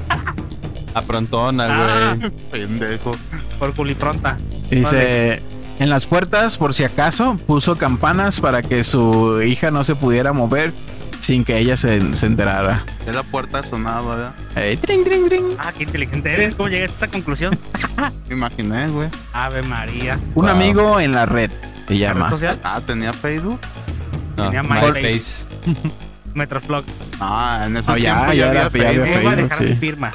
[0.95, 2.15] Aprontona, Ah.
[2.19, 2.31] güey.
[2.49, 3.15] Pendejo.
[3.59, 4.37] Por culipronta.
[4.71, 5.39] Dice,
[5.79, 10.33] en las puertas, por si acaso, puso campanas para que su hija no se pudiera
[10.33, 10.73] mover
[11.19, 12.83] sin que ella se, se enterara.
[13.05, 14.33] Ya la puerta sonaba, ¿verdad?
[14.55, 15.43] Eh, tring, tring, tring.
[15.59, 16.55] Ah, qué inteligente eres.
[16.55, 17.57] ¿Cómo llegaste a esa conclusión?
[18.27, 19.09] Me imaginé, güey.
[19.31, 20.15] Ave María.
[20.33, 20.55] Un Wow.
[20.55, 21.51] amigo en la red
[21.87, 22.29] se ¿Red llama.
[22.29, 22.59] social?
[22.63, 23.59] Ah, tenía Facebook.
[24.37, 25.47] No, Tenía MySpace.
[26.33, 26.85] Metroflog.
[27.19, 29.15] Ah, en ese ya, tiempo ya ya, era- había ya había Facebook.
[29.15, 30.13] Me iba a Facebook, mi firma.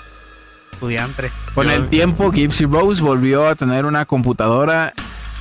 [0.72, 1.32] Estudiante.
[1.54, 4.92] Con Yo- el tiempo, Gypsy Rose volvió a tener una computadora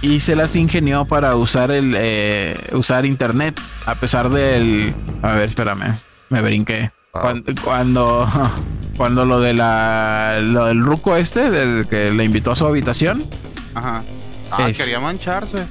[0.02, 5.46] y se las ingenió para usar el eh, usar internet a pesar del a ver
[5.50, 5.96] espérame
[6.30, 7.22] me brinqué Wow.
[7.24, 8.52] cuando, cuando
[8.98, 13.26] cuando lo de la lo del ruco este, del que le invitó a su habitación,
[13.74, 14.04] Ajá.
[14.52, 15.66] Ah, Es- quería mancharse.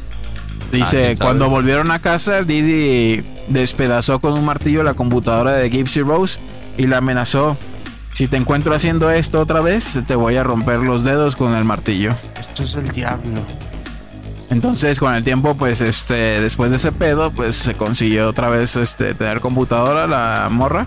[0.72, 1.16] Dice, sabe.
[1.18, 6.38] cuando volvieron a casa, Didi despedazó con un martillo la computadora de Gypsy Rose
[6.76, 7.56] y la amenazó.
[8.12, 11.64] Si te encuentro haciendo esto otra vez, te voy a romper los dedos con el
[11.64, 12.14] martillo.
[12.38, 13.42] Esto es el diablo.
[14.50, 18.76] Entonces, con el tiempo, pues, este, después de ese pedo, pues se consiguió otra vez,
[18.76, 20.84] este, tener computadora la morra.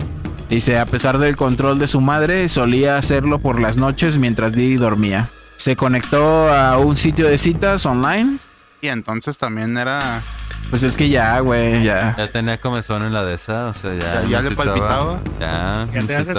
[0.48, 4.76] Dice, a pesar del control de su madre, solía hacerlo por las noches mientras Didi
[4.76, 5.28] dormía.
[5.56, 8.38] Se conectó a un sitio de citas online.
[8.80, 10.22] Y entonces también era.
[10.70, 12.14] Pues es que ya, güey, ya.
[12.16, 14.22] Ya tenía comezón en la de esa, o sea, ya.
[14.22, 15.20] Ya- ya le palpitaba.
[15.40, 16.38] Ya, Ya te haces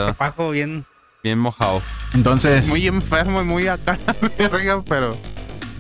[0.53, 0.85] bien.
[1.21, 1.81] Bien mojado.
[2.13, 3.97] Entonces, Muy enfermo y muy acá
[4.37, 5.17] verga, pero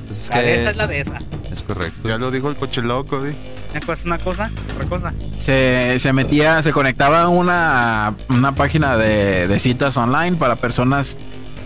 [0.05, 1.17] Pues es La de que esa es la de esa.
[1.49, 2.09] es correcto.
[2.09, 3.33] ya lo dijo el coche loco, di.
[3.71, 5.13] Una cosa es una cosa, otra cosa.
[5.37, 11.17] se, se metía, se conectaba a una, una página de, de citas online para personas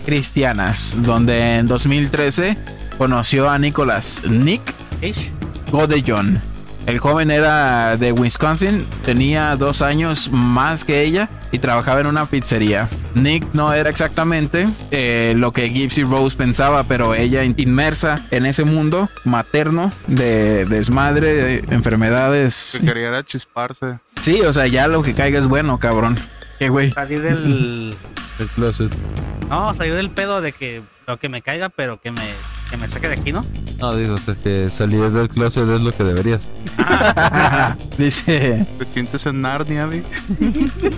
[0.04, 2.56] cristianas, donde en 2013
[2.98, 4.74] conoció a Nicholas Nick
[5.04, 5.30] Ish.
[5.70, 6.40] Godellón.
[6.86, 12.26] El joven era de Wisconsin, tenía dos años más que ella y trabajaba en una
[12.26, 12.88] pizzería.
[13.14, 18.64] Nick no era exactamente eh, lo que Gypsy Rose pensaba, pero ella inmersa en ese
[18.64, 22.76] mundo materno de desmadre, de enfermedades.
[22.78, 23.98] Que quería era chisparse.
[24.20, 26.18] Sí, o sea, ya lo que caiga es bueno, cabrón.
[26.58, 26.92] ¿Qué güey?
[26.92, 27.96] Salir del.
[28.38, 28.92] El closet.
[29.48, 32.34] No, salir del pedo de que lo que me caiga, pero que me,
[32.70, 33.44] que me saque de aquí, ¿no?
[33.78, 36.48] No, digo, o sea, que salir del closet es lo que deberías.
[37.98, 40.02] Dice, Te sientes en Narnia, di.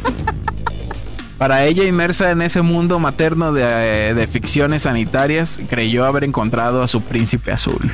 [1.38, 6.88] para ella inmersa en ese mundo materno de, de ficciones sanitarias, creyó haber encontrado a
[6.88, 7.90] su príncipe azul,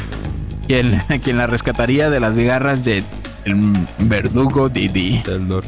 [0.67, 3.05] quien, quien la rescataría de las garras de
[3.45, 5.23] el verdugo Didi.
[5.23, 5.63] Del.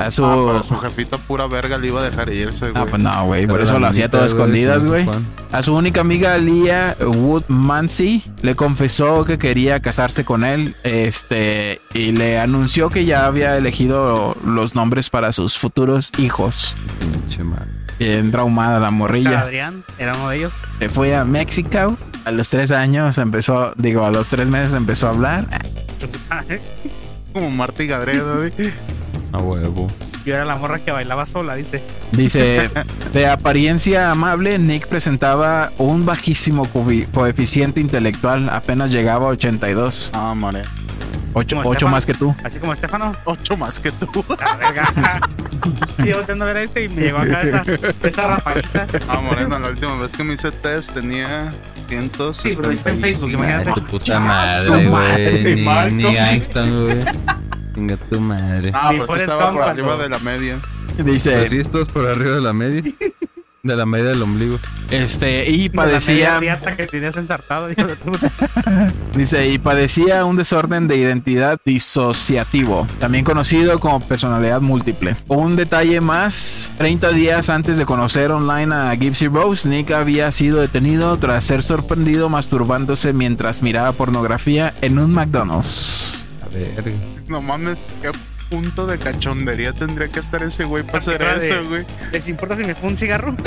[0.00, 0.24] A su...
[0.24, 2.82] Ah, pero su jefita pura verga le iba a dejar irse, güey.
[2.82, 5.06] Ah, pues no, güey, por eso lo hacía todo güey, escondidas, güey.
[5.52, 12.12] A su única amiga Leah Woodmansey le confesó que quería casarse con él, este, y
[12.12, 16.76] le anunció que ya había elegido los nombres para sus futuros hijos.
[16.98, 17.68] Pinche madre.
[17.98, 19.40] Bien traumada la morrilla.
[19.40, 20.54] Adrián era uno de ellos.
[20.78, 21.98] Se fue a México.
[22.24, 25.46] A los tres años empezó, digo, a los tres meses empezó a hablar.
[27.34, 28.72] Como Marta y Gadredo, di.
[29.32, 29.86] A huevo.
[30.24, 31.82] Yo era la morra que bailaba sola, dice.
[32.12, 32.70] Dice,
[33.12, 40.10] de apariencia amable, Nick presentaba un bajísimo coefi- coeficiente intelectual, apenas llegaba a 82.
[40.12, 40.64] Ah, madre.
[41.32, 42.34] Ocho, ocho más que tú.
[42.42, 43.14] Así como Estefano.
[43.24, 44.24] Ocho más que tú.
[44.40, 45.20] La verga.
[45.98, 47.42] y yo volteando a ver a este y me llegó acá
[48.02, 48.86] esa, esa.
[49.08, 51.52] Ah, Moreno, la última vez que me hice test tenía
[51.88, 52.32] 165.
[52.34, 53.80] Sí, pero está en Facebook, imagínate.
[53.82, 54.20] Puta su
[54.72, 55.92] madre, madre, güey.
[55.92, 57.04] Ni, ni Einstein, güey.
[57.80, 58.70] Venga tu madre.
[58.74, 60.60] Ah, Ni pues sí Forrest estaba Gump por cuando- arriba de la media.
[61.02, 62.82] Dice, Pero sí estás por arriba de la media.
[63.62, 64.58] De la media del ombligo.
[64.88, 68.32] este, y padecía, riata que tenías ensartado, hijo de puta.
[69.14, 75.14] dice, y padecía un desorden de identidad disociativo, también conocido como personalidad múltiple.
[75.28, 80.58] Un detalle más, 30 días antes de conocer online a Gypsy Rose, Nick había sido
[80.58, 86.24] detenido tras ser sorprendido masturbándose mientras miraba pornografía en un McDonald's.
[87.28, 88.10] No mames, qué
[88.48, 91.84] punto de cachondería tendría que estar ese güey para hacer de- eso, güey.
[92.12, 93.34] ¿Les importa si me fumo un cigarro?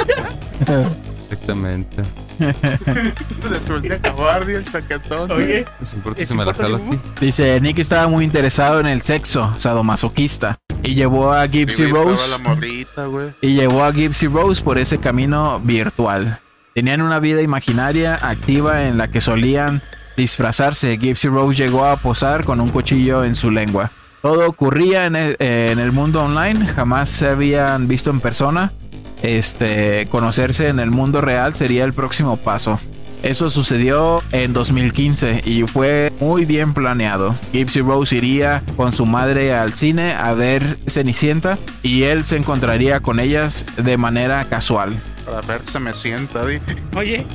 [1.29, 2.03] Exactamente.
[2.39, 5.31] Le suelte a guardia el chaquetón.
[5.31, 6.99] Oye, ¿Les importa ¿Les si me la jalo aquí?
[7.19, 13.07] Dice, Nick estaba muy interesado en el sexo sadomasoquista y llevó a Gypsy Rose morrita,
[13.41, 16.39] y llevó a Gypsy Rose por ese camino virtual.
[16.75, 19.81] Tenían una vida imaginaria activa en la que solían
[20.16, 20.97] disfrazarse.
[20.97, 23.91] Gypsy Rose llegó a posar con un cuchillo en su lengua.
[24.22, 28.72] Todo ocurría en el, en el mundo online, jamás se habían visto en persona.
[29.22, 32.80] Este, conocerse en el mundo real sería el próximo paso.
[33.24, 37.34] Eso sucedió en 2015 y fue muy bien planeado.
[37.53, 42.99] Gypsy Rose iría con su madre al cine a ver Cenicienta y él se encontraría
[42.99, 45.01] con ellas de manera casual.
[45.26, 46.59] Para ver si me sienta, di.
[46.95, 47.26] oye,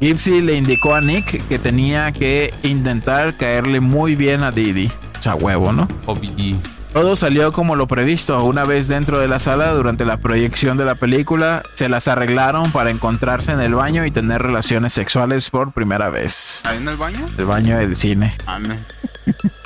[0.00, 4.90] Gypsy le indicó a Nick que tenía que intentar caerle muy bien a Didi.
[5.18, 5.88] O sea, huevo, ¿no?
[6.06, 6.56] Hobby.
[6.94, 8.42] Todo salió como lo previsto.
[8.44, 12.72] Una vez dentro de la sala, durante la proyección de la película, se las arreglaron
[12.72, 16.62] para encontrarse en el baño y tener relaciones sexuales por primera vez.
[16.64, 17.28] ¿Ahí en el baño?
[17.36, 18.34] El baño del cine.
[18.46, 18.76] No.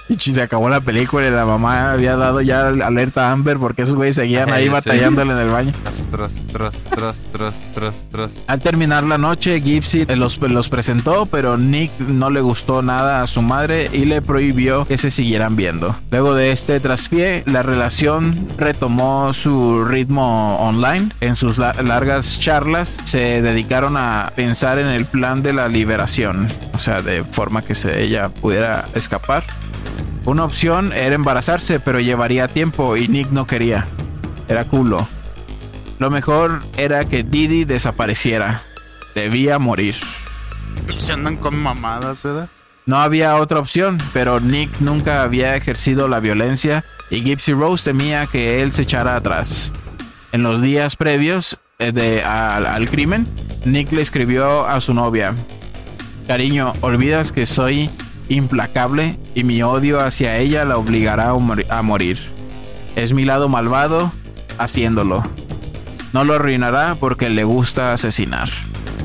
[0.09, 3.83] Y se acabó la película y la mamá había dado ya alerta a Amber porque
[3.83, 4.69] esos güeyes seguían ahí sí.
[4.71, 5.73] batallándole en el baño.
[5.83, 8.43] Tras, tras, tras, tras, tras, tras, tras.
[8.47, 13.27] Al terminar la noche, Gypsy los, los presentó, pero Nick no le gustó nada a
[13.27, 15.97] su madre y le prohibió que se siguieran viendo.
[16.11, 21.09] Luego de este traspié, la relación retomó su ritmo online.
[21.23, 26.47] En sus la- largas charlas se dedicaron a pensar en el plan de la liberación,
[26.75, 29.45] o sea, de forma que se, ella pudiera escapar.
[30.25, 33.87] Una opción era embarazarse, pero llevaría tiempo y Nick no quería.
[34.49, 35.07] Era culo.
[35.99, 38.63] Lo mejor era que Didi desapareciera.
[39.15, 39.95] Debía morir.
[40.99, 42.49] Se andan con mamadas, ¿verdad?
[42.87, 48.27] No había otra opción, pero Nick nunca había ejercido la violencia y Gypsy Rose temía
[48.27, 49.73] que él se echara atrás.
[50.33, 53.27] En los días previos eh, de- al, al crimen,
[53.65, 55.35] Nick le escribió a su novia,
[56.27, 57.89] Cariño, olvidas que soy
[58.35, 62.19] implacable y mi odio hacia ella la obligará a mori- a morir.
[62.97, 64.13] Es mi lado malvado
[64.59, 65.23] haciéndolo.
[66.13, 68.49] No lo arruinará porque le gusta asesinar.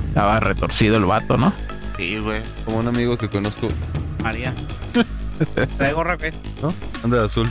[0.10, 1.54] Estaba retorcido el vato, ¿no?
[1.98, 2.42] Sí, güey.
[2.66, 3.68] Como un amigo que conozco,
[4.24, 4.54] María.
[5.78, 6.34] Trae gorra, ¿qué?
[6.62, 6.74] ¿no?
[7.04, 7.50] Anda de azul.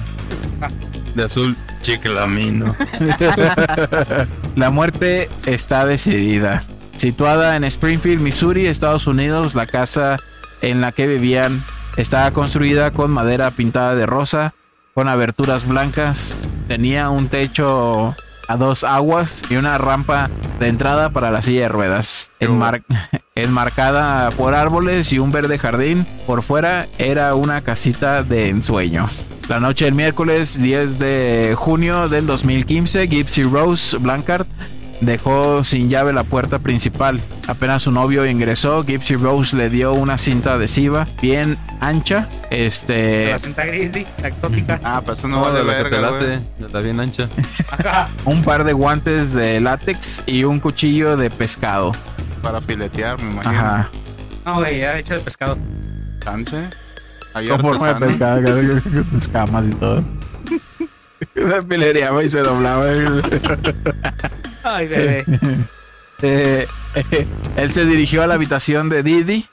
[1.14, 2.74] De azul, chiclamino.
[4.56, 6.64] La muerte está decidida.
[6.96, 10.18] Situada en Springfield, Missouri, Estados Unidos, la casa
[10.62, 11.64] en la que vivían
[11.96, 14.54] estaba construida con madera pintada de rosa,
[14.94, 16.34] con aberturas blancas,
[16.68, 18.14] tenía un techo
[18.48, 22.30] a dos aguas y una rampa de entrada para la silla de ruedas.
[22.40, 22.82] Enmar-
[23.34, 29.08] enmarcada por árboles y un verde jardín, por fuera era una casita de ensueño.
[29.48, 34.46] La noche del miércoles 10 de junio del 2015, Gypsy Rose Blancard
[35.00, 37.20] dejó sin llave la puerta principal.
[37.46, 42.28] Apenas su novio ingresó, Gypsy Rose le dio una cinta adhesiva bien ancha.
[42.50, 44.80] Este, La cinta gris, la exótica.
[44.82, 46.40] Ah, pues eso no, No, va de de la que te verga,
[46.72, 47.28] la bien ancha.
[48.24, 51.92] Un par de guantes de látex y un cuchillo de pescado.
[52.42, 53.54] Para filetear, me imagino.
[53.54, 53.90] Ajá.
[54.44, 55.58] No, güey, ya hecho de pescado.
[56.22, 56.70] Chance.
[57.32, 60.04] Con forma de pescado, con escamas y todo.
[61.34, 62.86] La pilería y se doblaba.
[64.68, 65.24] Ay, bebé.
[66.20, 66.66] Eh,
[66.96, 69.46] eh, él se dirigió a la habitación de Didi.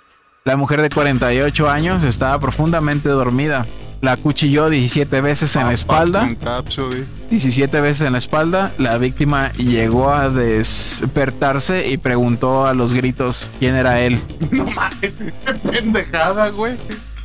[0.45, 3.67] La mujer de 48 años estaba profundamente dormida.
[4.01, 6.21] La acuchilló 17 veces en la espalda.
[6.21, 8.71] Con cápsula, 17 veces en la espalda.
[8.79, 14.19] La víctima llegó a despertarse y preguntó a los gritos quién era él.
[14.51, 16.77] No mames, qué pendejada, güey.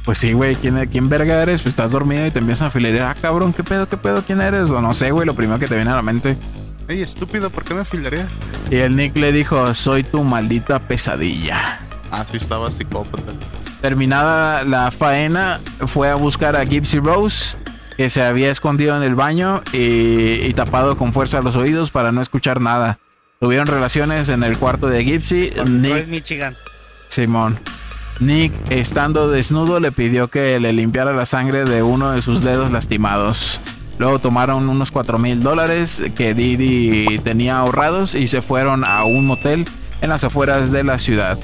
[0.05, 1.62] Pues sí, güey, ¿quién, ¿quién verga eres?
[1.62, 3.03] Pues estás dormido y te empiezan a filear.
[3.03, 4.70] Ah, cabrón, ¿qué pedo, qué pedo, quién eres?
[4.70, 6.36] O no sé, güey, lo primero que te viene a la mente.
[6.91, 8.28] Ey, estúpido, ¿por qué me filarías?
[8.68, 11.78] Y el Nick le dijo, soy tu maldita pesadilla.
[12.11, 13.30] Ah, sí estaba psicópata.
[13.80, 17.57] Terminada la faena, fue a buscar a Gypsy Rose,
[17.97, 22.11] que se había escondido en el baño y, y tapado con fuerza los oídos para
[22.11, 22.99] no escuchar nada.
[23.38, 25.53] Tuvieron relaciones en el cuarto de Gypsy.
[25.64, 26.57] Nick, Michigan.
[27.07, 27.61] Simón.
[28.18, 32.72] Nick, estando desnudo, le pidió que le limpiara la sangre de uno de sus dedos
[32.72, 33.61] lastimados.
[34.01, 39.26] Luego tomaron unos 4 mil dólares que Didi tenía ahorrados y se fueron a un
[39.26, 39.66] motel
[40.01, 41.38] en las afueras de la ciudad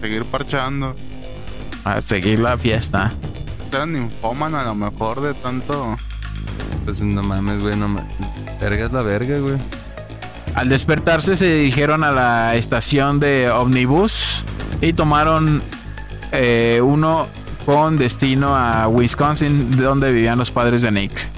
[0.00, 0.94] Seguir parchando.
[1.82, 3.12] a seguir la fiesta.
[3.72, 5.96] Eran ninfoman a lo mejor de tanto.
[6.84, 8.14] Pues no mames, güey, no mames.
[8.60, 9.56] Verga es la verga, güey.
[10.54, 14.44] Al despertarse se dirigieron a la estación de ómnibus
[14.80, 15.60] y tomaron
[16.30, 17.26] eh, uno
[17.64, 21.35] con destino a Wisconsin, donde vivían los padres de Nick.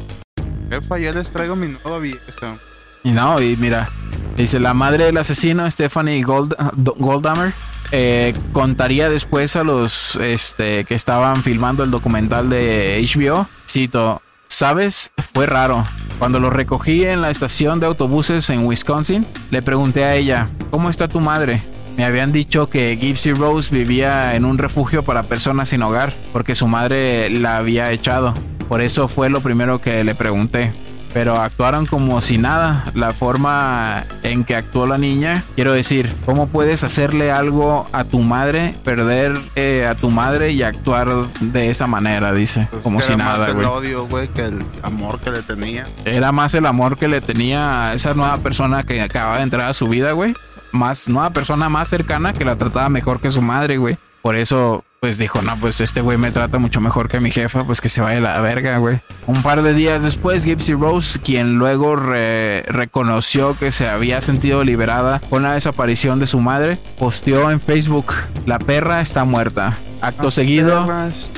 [0.69, 2.59] Jefa, ya les traigo mi nueva vieja.
[3.03, 3.91] Y no, y mira,
[4.37, 6.55] dice la madre del asesino, Stephanie Gold,
[6.99, 7.55] Goldhammer,
[7.91, 13.49] eh, contaría después a los este, que estaban filmando el documental de HBO.
[13.69, 15.11] Cito, ¿sabes?
[15.33, 15.87] Fue raro.
[16.19, 20.91] Cuando lo recogí en la estación de autobuses en Wisconsin, le pregunté a ella, ¿cómo
[20.91, 21.63] está tu madre?
[21.97, 26.55] Me habían dicho que Gypsy Rose vivía en un refugio para personas sin hogar, porque
[26.55, 28.35] su madre la había echado.
[28.69, 30.73] Por eso fue lo primero que le pregunté
[31.13, 32.85] pero actuaron como si nada.
[32.95, 38.21] La forma en que actuó la niña, quiero decir, ¿cómo puedes hacerle algo a tu
[38.21, 41.09] madre, perder eh, a tu madre y actuar
[41.41, 42.33] de esa manera?
[42.33, 45.43] Dice, Pues como si era más nada, el odio, güey, que el amor que le
[45.43, 45.87] tenía.
[46.05, 49.69] Era más el amor que le tenía a esa nueva persona que acaba de entrar
[49.69, 50.35] a su vida, güey.
[50.71, 53.99] Más nueva persona más cercana que la trataba mejor que su madre, güey.
[54.23, 57.65] Por eso, pues dijo, no, pues este güey me trata mucho mejor que mi jefa,
[57.65, 59.01] pues que se vaya a la verga, güey.
[59.27, 64.65] Un par de días después, Gypsy Rose, quien luego re- reconoció que se había sentido
[64.65, 68.13] liberada con la desaparición de su madre, posteó en Facebook,
[68.45, 69.79] la perra está muerta.
[70.01, 71.33] Acto seguido, Perras.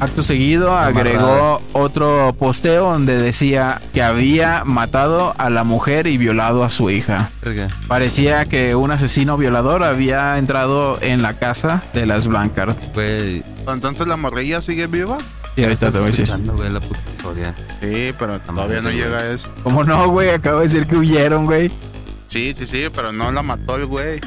[0.00, 6.64] Acto seguido agregó otro posteo donde decía que había matado a la mujer y violado
[6.64, 7.30] a su hija.
[7.88, 12.76] Parecía que un asesino violador había entrado en la casa de las Blancard.
[12.94, 15.18] Güey, Entonces la morrilla sigue viva.
[15.54, 16.22] Y ahorita te voy a decir.
[16.22, 17.54] escuchando, güey, la puta historia.
[17.80, 19.50] Sí, pero todavía no llega a eso.
[19.62, 20.30] ¿Cómo no, güey?
[20.30, 21.70] Acabo de decir que huyeron, güey.
[22.26, 24.20] Sí, sí, sí, pero no la mató el güey.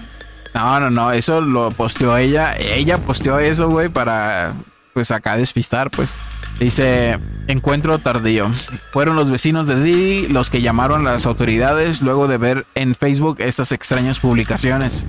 [0.54, 2.56] No, no, no, eso lo posteó ella.
[2.58, 4.54] Ella posteó eso, güey, para
[4.96, 6.16] pues acá despistar, pues.
[6.58, 8.50] Dice, encuentro tardío.
[8.94, 12.96] Fueron los vecinos de Didi los que llamaron a las autoridades luego de ver en
[12.96, 15.06] Facebook estas extrañas publicaciones.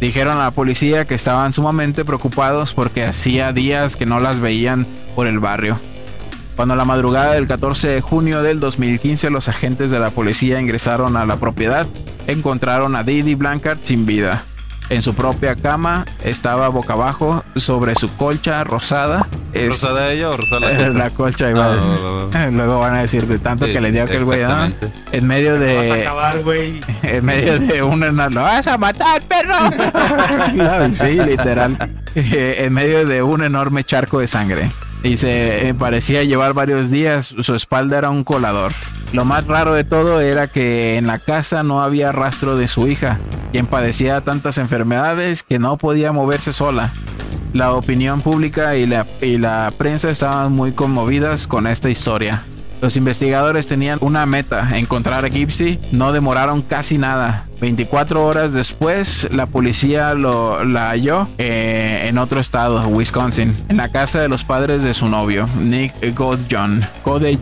[0.00, 4.86] Dijeron a la policía que estaban sumamente preocupados porque hacía días que no las veían
[5.16, 5.80] por el barrio.
[6.54, 11.16] Cuando la madrugada del 14 de junio del 2015 los agentes de la policía ingresaron
[11.16, 11.88] a la propiedad,
[12.28, 14.44] encontraron a Didi Blancard sin vida.
[14.90, 19.26] En su propia cama estaba boca abajo sobre su colcha rosada.
[19.54, 22.04] Es- ¿Rosada ella o Rosada la colcha iba a Ah, decir.
[22.04, 22.46] va, va, va.
[22.50, 24.70] Luego van a decir de tanto Sí, que le dio aquel güey, ¿no?
[25.12, 26.82] En medio Vas a de acabar, güey.
[27.02, 29.54] en medio de una ¿Lo vas a matar, perro?
[30.54, 31.76] No, sí, literal.
[32.14, 34.70] Eh, En medio de un enorme charco de sangre.
[35.04, 38.72] Dice, eh, parecía llevar varios días, su espalda era un colador.
[39.12, 42.88] Lo más raro de todo era que en la casa no había rastro de su
[42.88, 43.20] hija,
[43.52, 46.94] quien padecía tantas enfermedades que no podía moverse sola.
[47.52, 52.42] La opinión pública y la, y la prensa estaban muy conmovidas con esta historia.
[52.84, 55.78] Los investigadores tenían una meta, encontrar a Gipsy.
[55.90, 57.46] No demoraron casi nada.
[57.58, 63.90] 24 horas después, la policía lo, la halló eh, en otro estado, Wisconsin, en la
[63.90, 66.86] casa de los padres de su novio, Nick Godjohn.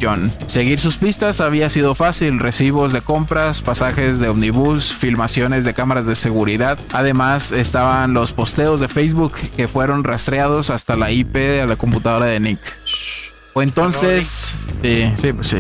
[0.01, 0.31] John.
[0.47, 2.39] Seguir sus pistas había sido fácil.
[2.39, 6.79] Recibos de compras, pasajes de omnibus, filmaciones de cámaras de seguridad.
[6.93, 12.27] Además, estaban los posteos de Facebook que fueron rastreados hasta la IP de la computadora
[12.27, 12.61] de Nick.
[13.55, 14.55] Fue entonces.
[14.83, 15.59] Sí, sí, pues sí.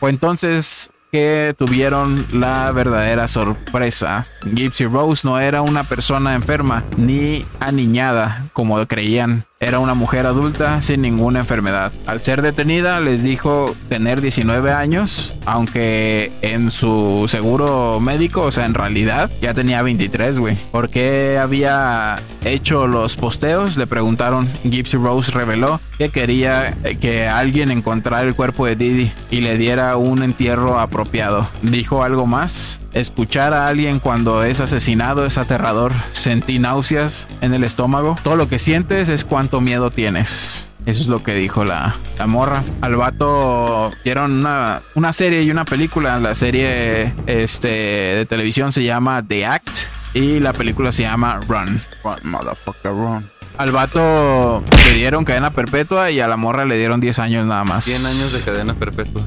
[0.00, 4.26] Fue entonces que tuvieron la verdadera sorpresa.
[4.44, 9.44] Gypsy Rose no era una persona enferma ni aniñada como creían.
[9.60, 11.90] Era una mujer adulta sin ninguna enfermedad.
[12.06, 18.66] Al ser detenida les dijo tener 19 años, aunque en su seguro médico, o sea,
[18.66, 20.56] en realidad ya tenía 23, güey.
[20.70, 23.76] ¿Por qué había hecho los posteos?
[23.76, 24.48] Le preguntaron.
[24.62, 29.58] Gypsy Rose reveló que quería eh, que alguien encontrara el cuerpo de Didi y le
[29.58, 31.48] diera un entierro apropiado.
[31.62, 32.80] ¿Dijo algo más?
[32.92, 35.92] Escuchar a alguien cuando es asesinado es aterrador.
[36.12, 38.18] Sentí náuseas en el estómago.
[38.22, 40.66] Todo lo que sientes es cuánto miedo tienes.
[40.86, 42.64] Eso es lo que dijo la, la morra.
[42.80, 46.18] Al vato dieron una, una serie y una película.
[46.18, 49.76] La serie este, de televisión se llama The Act
[50.14, 51.80] y la película se llama Run.
[52.02, 53.30] Run, motherfucker, run.
[53.58, 57.64] Al vato le dieron cadena perpetua y a la morra le dieron 10 años nada
[57.64, 57.84] más.
[57.84, 59.22] 100 años de cadena perpetua.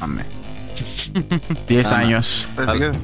[0.00, 0.43] Mame.
[1.68, 2.48] 10 Ah, años.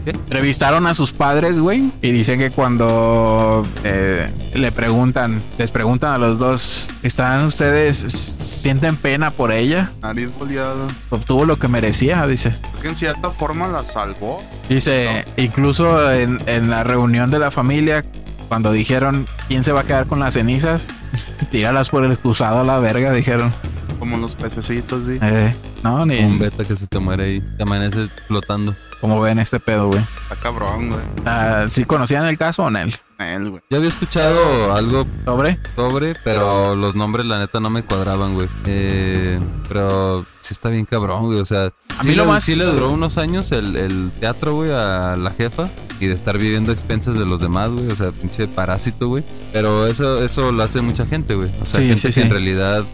[0.04, 0.10] ¿Qué?
[0.10, 6.18] Entrevistaron a sus padres, güey, y dicen que cuando eh, le preguntan, les preguntan a
[6.18, 9.90] los dos, ¿están ustedes, sienten pena por ella?
[10.02, 10.86] Nariz boleada.
[11.10, 12.54] Obtuvo lo que merecía, dice.
[12.74, 14.42] Es que en cierta forma la salvó.
[14.68, 18.04] Dice, incluso en, en la reunión de la familia,
[18.48, 20.86] cuando dijeron, ¿quién se va a quedar con las cenizas?
[21.50, 23.52] Tíralas por el excusado a la verga, dijeron.
[24.01, 25.18] Como los pececitos, sí.
[25.22, 27.40] Eh, no, ni Un beta que se te muere ahí.
[27.57, 28.74] Te amanece flotando.
[29.01, 30.01] como ven este pedo, güey.
[30.24, 31.03] Está cabrón, güey.
[31.24, 32.78] Ah, ¿Sí conocían el caso o no?
[32.80, 33.62] Él, güey.
[33.70, 35.59] Ya había escuchado algo ¿Sobre?
[35.76, 38.48] sobre, pero los nombres la neta no me cuadraban, güey.
[38.66, 39.38] Eh,
[39.68, 41.38] pero sí está bien cabrón, güey.
[41.40, 41.66] O sea,
[41.98, 44.70] A sí mí lo le, más- sí le duró unos años el, el teatro, güey,
[44.72, 45.68] a la jefa.
[46.01, 47.90] Y de estar viviendo a expensas de los demás, güey.
[47.90, 49.22] O sea, pinche parásito, güey.
[49.53, 51.51] Pero eso, eso lo hace mucha gente, güey.
[51.62, 52.20] O sea, Sí, gente sí, que sí.
[52.22, 52.84] en realidad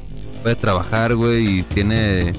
[0.46, 2.32] puede trabajar, güey, y tiene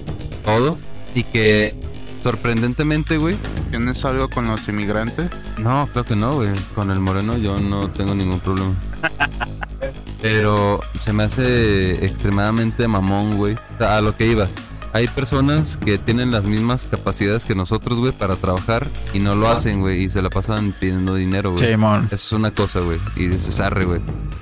[0.45, 0.77] todo.
[1.13, 1.75] Y que
[2.23, 3.37] sorprendentemente, güey.
[3.69, 5.29] ¿Tienes algo con los inmigrantes?
[5.57, 6.51] No, creo que no, güey.
[6.73, 8.75] Con el moreno yo no tengo ningún problema.
[10.21, 13.57] Pero se me hace extremadamente mamón, güey.
[13.81, 14.47] A lo que iba.
[14.93, 19.49] Hay personas que tienen las mismas capacidades que nosotros, güey, para trabajar y no lo
[19.49, 21.73] hacen, güey, y se la pasan pidiendo dinero, güey.
[22.05, 23.01] Eso es una cosa, güey.
[23.17, 23.99] Y dices, arre, güey.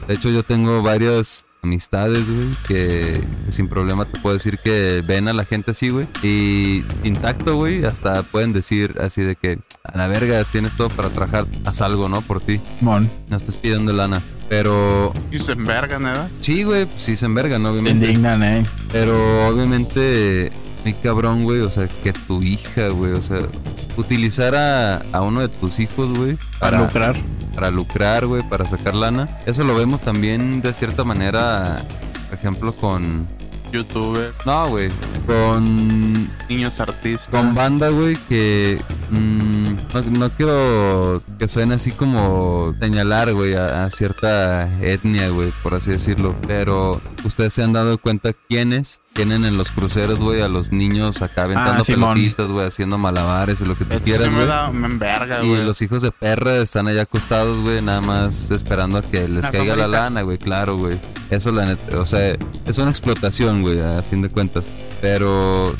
[0.07, 5.27] De hecho, yo tengo varias amistades, güey, que, sin problema te puedo decir que ven
[5.27, 6.07] a la gente así, güey.
[6.23, 11.09] Y intacto, güey, hasta pueden decir así de que, a la verga, tienes todo para
[11.09, 12.21] trabajar, haz algo, ¿no?
[12.21, 12.61] Por ti.
[12.79, 13.09] Simón.
[13.29, 14.21] No estés pidiendo lana.
[14.47, 16.29] Pero Y se envergan, ¿eh?
[16.39, 18.05] sí, güey, pues sí se envergan, Te obviamente.
[18.05, 18.65] indignan, eh.
[18.91, 20.51] Pero obviamente,
[20.85, 23.39] mi cabrón, güey, o sea, que tu hija, güey, o sea,
[23.97, 27.15] utilizar a, a uno de tus hijos, güey, Para lucrar.
[27.55, 29.27] para lucrar, güey, para sacar lana.
[29.45, 31.83] Eso lo vemos también de cierta manera
[32.31, 33.27] ejemplo, con...
[33.71, 34.89] Youtuber, No, güey.
[35.25, 37.27] Con niños artistas.
[37.29, 38.79] con banda, güey, que
[39.09, 39.44] mm,
[39.93, 45.73] no, no quiero que suene así como señalar, güey, a, a cierta etnia, güey, por
[45.73, 46.35] así decirlo.
[46.47, 51.21] Pero ustedes se han dado cuenta quiénes tienen en los cruceros, güey, a los niños
[51.21, 52.15] acá aventando Simón.
[52.15, 54.29] pelotitas, güey, haciendo malabares y lo que tú Eso quieras,
[54.71, 58.97] me me enverga, Y los hijos de perra están allá acostados, güey, nada más esperando
[58.97, 60.99] a que les caiga la lana, güey, claro, güey.
[61.29, 64.65] Eso, la neta, o sea, es una explotación, güey, a fin de cuentas.
[65.05, 65.75] Pero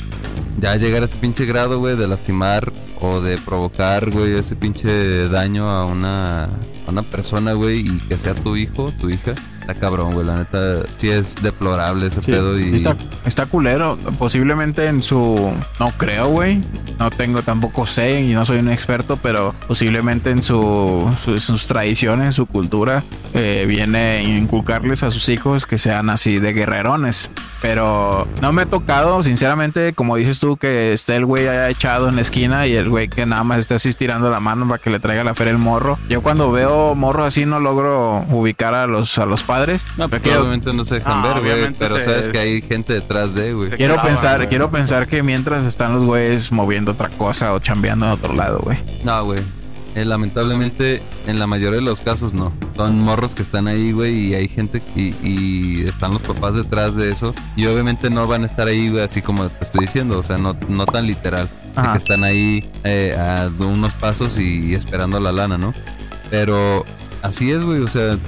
[0.60, 5.28] ya llegar a ese pinche grado, güey, de lastimar o de provocar, güey, ese pinche
[5.28, 9.34] daño a una, a una persona, güey, y que sea tu hijo, tu hija,
[9.66, 12.74] está cabrón, güey, la neta, sí es deplorable ese Sí, pedo y...
[12.74, 13.98] está, está culero.
[14.18, 15.52] Posiblemente en su.
[15.80, 16.62] No creo, güey.
[16.98, 21.66] No tengo tampoco sé y no soy un experto, pero posiblemente en su, su- sus
[21.66, 23.02] tradiciones, su cultura,
[23.34, 27.30] eh, viene a inculcarles a sus hijos que sean así de guerrerones.
[27.60, 32.08] Pero no me ha tocado, sinceramente, como dices tú, que esté el güey allá echado
[32.08, 34.80] en la esquina y el güey que nada más esté así estirando la mano para
[34.80, 35.98] que le traiga la feria el morro.
[36.08, 39.55] Yo cuando veo morro así no logro ubicar a los, a los padres.
[39.96, 42.60] No, Pero quiero- obviamente no se dejan Ah, ver, güey, pero se- sabes que hay
[42.62, 43.70] gente detrás de, güey.
[43.70, 44.48] Quiero clavan, pensar, güey.
[44.48, 48.60] quiero pensar que mientras están los güeyes moviendo otra cosa o chambeando en otro lado,
[48.62, 48.78] güey.
[49.04, 49.40] No, güey.
[49.94, 52.52] Eh, lamentablemente, en la mayoría de los casos no.
[52.76, 56.96] Son morros que están ahí, güey, y hay gente y, y están los papás detrás
[56.96, 57.34] de eso.
[57.56, 60.18] Y obviamente no van a estar ahí, güey, así como te estoy diciendo.
[60.18, 61.48] O sea, no, no tan literal.
[61.74, 65.72] De que están ahí eh, a unos pasos y esperando la lana, ¿no?
[66.30, 66.84] Pero
[67.22, 67.80] así es, güey.
[67.80, 68.18] O sea,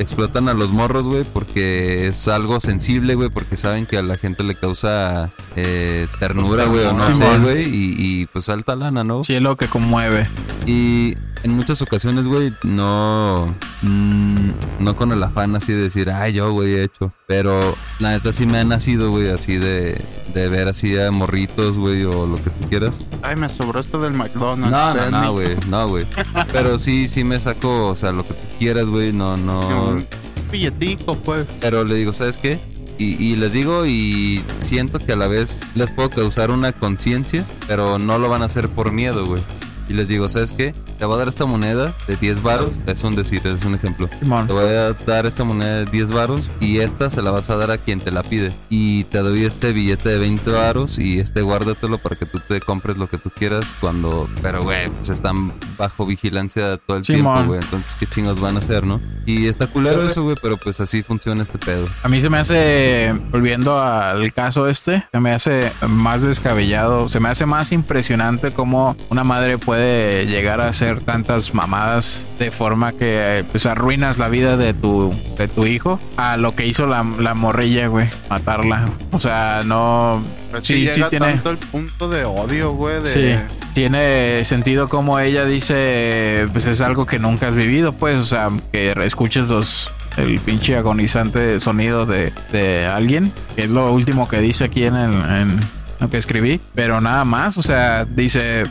[0.00, 4.16] explotan a los morros, güey, porque es algo sensible, güey, porque saben que a la
[4.16, 9.04] gente le causa eh, ternura, güey, o no sé, güey, y, y pues alta lana,
[9.04, 9.24] ¿no?
[9.24, 10.28] Sí es lo que conmueve.
[10.66, 13.54] Y en muchas ocasiones, güey, no.
[13.82, 17.12] mm, no con el afán así de decir, ay, yo, güey, he hecho.
[17.26, 20.00] Pero la neta sí me ha nacido, güey, así de,
[20.34, 23.00] de ver así a morritos, güey, o lo que tú quieras.
[23.22, 24.70] Ay, me sobró esto del McDonald's.
[24.70, 26.06] No, no, no, güey, no, güey.
[26.52, 29.90] Pero sí, sí me saco, o sea, lo que tú quieras, güey, no, no.
[29.90, 30.06] Un
[30.50, 31.46] billetico, pues.
[31.60, 32.58] Pero le digo, ¿sabes qué?
[32.98, 37.46] Y, y les digo y siento que a la vez les puedo causar una conciencia,
[37.66, 39.42] pero no lo van a hacer por miedo, güey.
[39.88, 40.74] Y les digo, ¿sabes qué?
[41.00, 42.74] Te voy a dar esta moneda de 10 varos.
[42.86, 44.06] Es un decir, es un ejemplo.
[44.20, 44.46] Simón.
[44.46, 47.56] Te voy a dar esta moneda de 10 varos y esta se la vas a
[47.56, 48.52] dar a quien te la pide.
[48.68, 52.60] Y te doy este billete de 20 varos y este guárdatelo para que tú te
[52.60, 54.28] compres lo que tú quieras cuando...
[54.42, 57.34] Pero, güey, pues están bajo vigilancia todo el Simón.
[57.34, 57.62] tiempo, güey.
[57.62, 59.00] Entonces, ¿qué chingos van a hacer, no?
[59.24, 61.88] Y está culero eso, güey, pero pues así funciona este pedo.
[62.02, 67.20] A mí se me hace, volviendo al caso este, se me hace más descabellado, se
[67.20, 72.92] me hace más impresionante cómo una madre puede llegar a hacer tantas mamadas de forma
[72.92, 76.86] que eh, pues arruinas la vida de tu, de tu hijo a lo que hizo
[76.86, 78.88] la, la morrilla, güey, matarla.
[79.12, 80.22] O sea, no...
[80.50, 83.00] Pero Sí, sí, sí tiene- tanto el punto de odio, güey.
[83.00, 83.06] De...
[83.06, 83.34] Sí,
[83.72, 88.50] tiene sentido como ella dice, pues es algo que nunca has vivido, pues, o sea,
[88.72, 94.40] que escuches los el pinche agonizante sonido de, de alguien, que es lo último que
[94.40, 95.60] dice aquí en, el, en
[96.00, 98.64] lo que escribí, pero nada más, o sea, dice,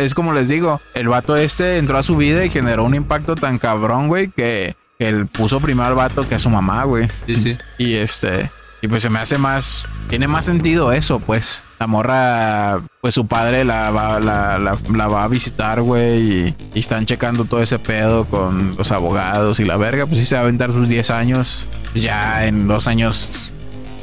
[0.00, 3.34] es como les digo, el vato este entró a su vida y generó un impacto
[3.36, 7.08] tan cabrón, güey, que, él puso primero al vato que a su mamá, güey.
[7.26, 7.58] Sí, sí.
[7.76, 8.52] Y este,
[8.82, 11.64] y pues se me hace más, tiene más sentido eso, pues.
[11.80, 16.54] La morra, pues su padre la va, la, la- la va a visitar, güey, y,
[16.74, 20.36] y están checando todo ese pedo con los abogados y la verga, pues sí se
[20.36, 21.66] va a aventar sus 10 años.
[21.96, 23.50] Ya en dos años,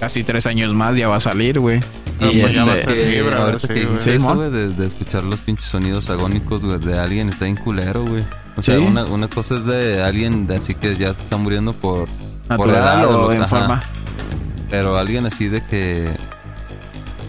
[0.01, 1.79] casi tres años más, ya va a salir, güey.
[2.19, 5.23] No, y pues ya va a este, ahorita que dijiste eso, güey, de, de escuchar
[5.23, 8.23] los pinches sonidos agónicos, güey, de alguien está bien culero, güey.
[8.57, 8.81] O sea, Sí.
[8.83, 12.09] una, una cosa es de alguien de así que ya se está muriendo por...
[12.57, 13.47] por edad o lo- en ajá.
[13.47, 13.83] forma.
[14.69, 16.09] Pero alguien así de que...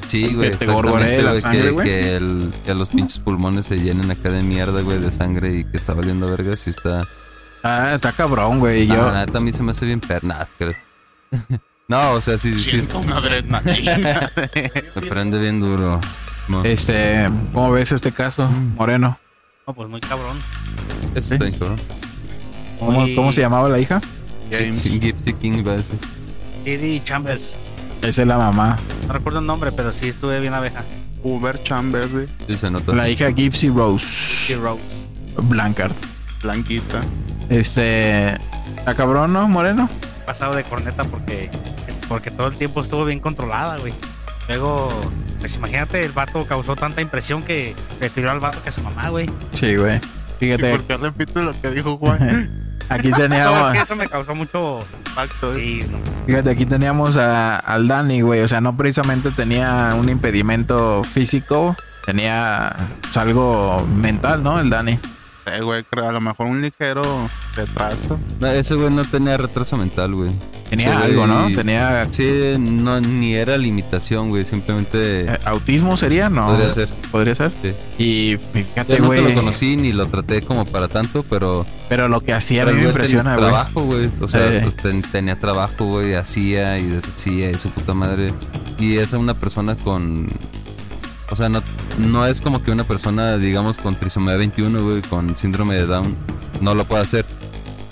[0.08, 0.50] Sí, güey.
[0.50, 1.86] Que te gorgoree la güey, sangre, que, güey.
[1.86, 5.64] que, el- que los pinches pulmones se llenen acá de mierda, güey, de sangre y
[5.64, 7.06] que está valiendo vergas y está...
[7.62, 8.88] Ah, está cabrón, güey.
[8.88, 10.48] No, Yo, la neta a mí se me hace bien perna.
[11.90, 14.30] No, o sea, sí, sí, Siento una adrenalina.
[14.94, 16.00] me prende bien duro.
[16.62, 19.18] Este, ¿cómo ves este caso, Moreno?
[19.66, 20.40] No, pues muy cabrón.
[21.16, 21.80] Eso está bien, cabrón.
[22.78, 24.00] ¿Cómo, Muy- cómo se llamaba la hija?
[24.52, 24.78] James.
[24.78, 25.98] Sí, Gypsy King iba a decir.
[26.64, 27.56] Didi Chambers.
[28.02, 28.76] Esa es la mamá.
[29.08, 30.84] No recuerdo el nombre, pero sí estuve bien abeja.
[31.24, 32.26] Uber Chambers, güey.
[32.46, 32.94] Sí, se nota.
[32.94, 35.06] La hija Gypsy Rose Rose.
[35.42, 35.92] Blancard.
[36.40, 37.00] Blanquita.
[37.48, 38.38] Este.
[38.86, 39.88] ¿A cabrón, no, Moreno?
[40.24, 41.50] Pasado de corneta porque,
[42.10, 43.94] porque todo el tiempo estuvo bien controlada, güey.
[44.48, 44.88] Luego,
[45.38, 49.08] pues imagínate, el vato causó tanta impresión que prefirió al vato que a su mamá,
[49.08, 49.30] güey.
[49.52, 49.96] Sí, güey.
[49.96, 50.00] ¿Y
[50.46, 50.70] Fíjate.
[50.72, 52.50] por qué repite lo que dijo Juan?
[52.88, 53.68] Aquí teníamos.
[53.68, 54.80] es que eso me causó mucho.
[55.06, 55.54] Impacto, ¿eh?
[55.54, 55.98] Sí, no.
[56.26, 58.40] Fíjate, aquí teníamos a- al Dani, güey.
[58.40, 64.58] O sea, no precisamente tenía un impedimento físico, tenía pues, algo mental, ¿no?
[64.58, 64.98] El Dani.
[65.46, 68.18] Eh, güey, creo a lo mejor un ligero retraso.
[68.40, 70.30] No, ese güey no tenía retraso mental, güey.
[70.68, 71.52] Tenía algo, ¿no?
[71.52, 74.44] Tenía Sí, no, ni era limitación, güey.
[74.44, 76.46] Simplemente eh, autismo, sería, ¿no?
[76.46, 76.88] podría ser.
[77.10, 77.50] Podría ser.
[77.62, 77.72] Sí.
[77.98, 79.34] Y fíjate, Yo nunca güey.
[79.34, 81.66] lo conocí ni lo traté como para tanto, pero.
[81.88, 83.48] Pero lo que hacía me impresiona, güey.
[83.48, 84.08] trabajo, güey.
[84.20, 84.58] O sea, Sí.
[84.62, 86.14] pues ten- tenía trabajo, güey.
[86.14, 88.32] Hacía y deshacía y su puta madre.
[88.78, 90.28] Y es una persona con.
[91.30, 91.62] O sea, no,
[91.98, 96.16] no es como que una persona, digamos, con trisomía 21, güey, con síndrome de Down,
[96.60, 97.24] no lo puede hacer.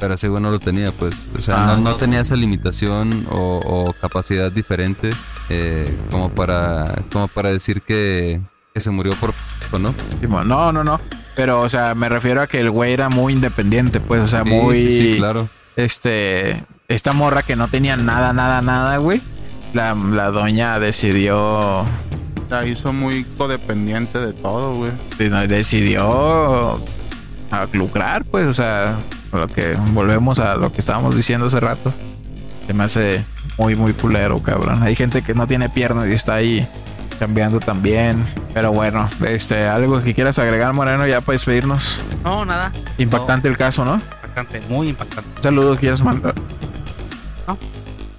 [0.01, 1.15] Pero ese güey no lo tenía, pues.
[1.37, 1.67] O sea, Ah.
[1.77, 5.11] no, no tenía esa limitación o, o capacidad diferente
[5.49, 8.41] eh, como para como para decir que,
[8.75, 9.35] que se murió por...
[9.81, 9.95] ¿no?
[10.45, 11.01] No, no, no.
[11.35, 14.43] Pero, o sea, me refiero a que el güey era muy independiente, pues, o sea,
[14.45, 14.79] Sí, muy.
[14.79, 15.49] sí, sí, claro.
[15.77, 16.65] Este.
[16.89, 19.21] Esta morra que no tenía nada, nada, nada, güey.
[19.75, 21.85] La, la doña decidió.
[22.49, 24.93] La hizo muy codependiente de todo, güey.
[25.49, 26.81] Decidió.
[27.51, 28.97] A lucrar, pues, o sea.
[29.33, 29.77] Lo que.
[29.93, 31.93] Volvemos a lo que estábamos diciendo hace rato.
[32.67, 33.25] Se me hace
[33.59, 34.83] muy, muy culero, cabrón.
[34.83, 36.67] Hay gente que no tiene piernas y está ahí
[37.19, 38.25] cambiando también.
[38.55, 42.03] Pero bueno, este, algo que quieras agregar, Moreno, ya para despedirnos.
[42.25, 42.73] No, nada.
[42.97, 43.95] Impactante el caso, ¿no?
[43.95, 45.31] Impactante, muy impactante.
[45.37, 46.35] Un saludo quieres mandar.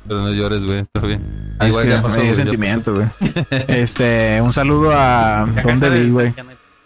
[0.10, 1.56] Pero no llores, güey, está bien.
[1.60, 3.08] Ah, es que ya pasó, me dio sentimiento, güey.
[3.68, 5.48] Este, un saludo a.
[5.64, 6.34] ¿Dónde vi, güey?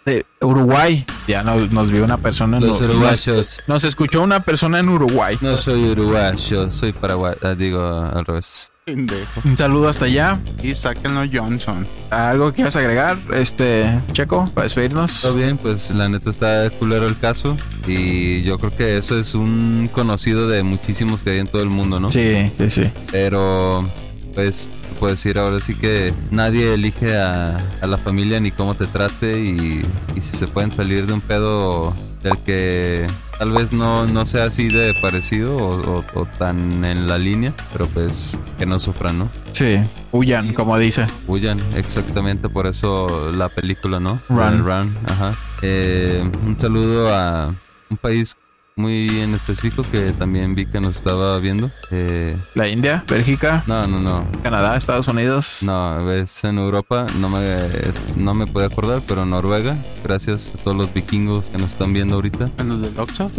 [0.04, 1.06] De Uruguay.
[1.26, 3.26] Ya nos, nos vio una persona en Los Ur- uruguayos.
[3.26, 5.38] Nos, nos escuchó una persona en Uruguay.
[5.40, 7.38] No soy uruguayo, soy paraguayo.
[7.42, 8.70] Ah, digo, al revés.
[8.84, 9.40] Pendejo.
[9.44, 10.38] Un saludo hasta allá.
[10.62, 11.86] Y sáquenlo Johnson.
[12.10, 15.22] ¿Algo que quieras agregar, este, Checo, para despedirnos?
[15.22, 17.56] Todo bien, pues la neta está culero el caso.
[17.86, 21.70] Y yo creo que eso es un conocido de muchísimos que hay en todo el
[21.70, 22.10] mundo, ¿no?
[22.10, 22.90] Sí, sí, sí.
[23.10, 23.88] Pero,
[24.34, 24.70] pues,
[25.00, 29.40] puedo decir ahora sí que nadie elige a, a la familia ni cómo te trate.
[29.40, 29.82] Y,
[30.14, 33.06] y si se pueden salir de un pedo del que
[33.38, 37.52] tal vez no, no sea así de parecido o, o- o tan en la línea,
[37.72, 39.28] pero pues que no sufran, ¿no?
[39.52, 39.78] Sí,
[40.12, 41.06] huyan, como dice.
[41.26, 44.20] Huyan, exactamente por eso la película, ¿no?
[44.28, 44.64] Run.
[44.64, 45.38] Run, ajá.
[45.62, 47.54] Eh, un saludo a
[47.90, 48.36] un país
[48.76, 51.70] muy en específico que también vi que nos estaba viendo.
[51.92, 54.26] Eh, La India, Bélgica, no, no, no.
[54.42, 55.58] Canadá, Estados Unidos.
[55.62, 59.76] No, es en Europa, no me, es- no me puedo acordar, pero Noruega.
[60.02, 62.50] Gracias a todos los vikingos que nos están viendo ahorita.
[62.58, 63.30] En los del Oxxo.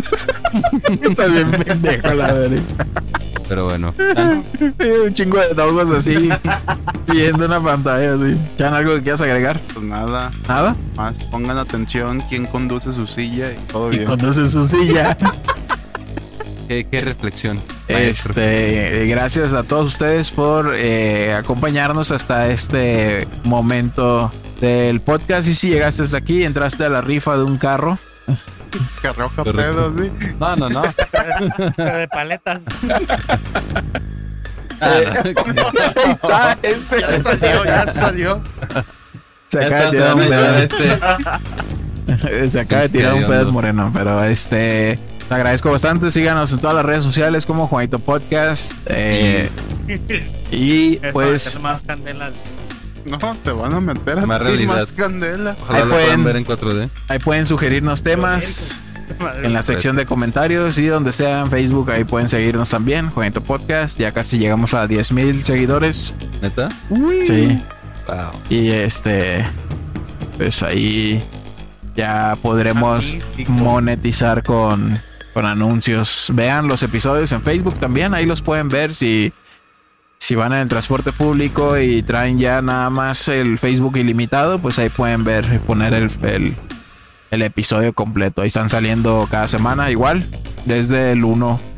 [1.02, 2.62] Está bien pendejo la verga.
[3.48, 3.94] Pero bueno,
[5.06, 6.30] Un chingo de dogos así,
[7.08, 8.36] viendo una pantalla así.
[8.58, 9.60] ¿Ya algo que quieras agregar?
[9.72, 10.76] Pues nada, ¿Nada?
[10.96, 14.06] más pongan atención quién conduce su silla y todo Y bien.
[14.10, 15.16] conduce su silla.
[16.68, 17.62] qué, qué reflexión.
[17.90, 18.34] maestro.
[18.34, 25.48] Este, gracias a todos ustedes por eh, acompañarnos hasta este momento del podcast.
[25.48, 27.98] Y si llegaste hasta aquí, entraste a la rifa de un carro.
[29.02, 29.56] Que arroja Correcto.
[29.56, 30.12] pedos, ¿sí?
[30.38, 30.82] No, no, no.
[31.78, 32.62] de paletas.
[34.82, 35.00] Ah,
[35.34, 37.00] no.
[37.00, 38.42] Ya salió, ya salió.
[39.48, 40.58] Se acaba de tirar un pedo.
[40.58, 42.50] este.
[42.50, 45.00] Se acaba de tirar un pedo moreno, pero este.
[45.28, 46.12] Te agradezco bastante.
[46.12, 48.74] Síganos en todas las redes sociales como Juanito Podcast.
[48.86, 49.50] eh,
[50.52, 51.60] y pues.
[51.60, 52.32] más candela.
[53.06, 54.76] No, te van a meter a Más realidad.
[54.78, 55.56] más candela.
[55.62, 56.90] Ojalá Ahí lo pueden- puedan ver en 4D.
[57.08, 58.82] Ahí pueden sugerirnos temas.
[59.44, 63.42] en la sección de comentarios y donde sea en Facebook, ahí pueden seguirnos también, Juanito
[63.42, 64.00] Podcast.
[64.00, 66.16] Ya casi llegamos a 10 mil seguidores.
[66.42, 66.70] ¿Neta?
[67.28, 67.62] Sí.
[68.08, 68.32] Wow.
[68.50, 69.46] Y este,
[70.38, 71.24] pues ahí
[71.96, 73.16] ya podremos
[73.48, 75.00] monetizar con,
[75.36, 76.32] con anuncios.
[76.34, 79.34] Vean los episodios en Facebook también, ahí los pueden ver si,
[80.18, 84.80] si van en el transporte público y traen ya nada más el Facebook ilimitado, pues
[84.80, 86.56] ahí pueden ver, poner el, el,
[87.32, 88.44] el episodio completo.
[88.44, 90.26] Ahí están saliendo cada semana igual,
[90.64, 91.75] desde el 1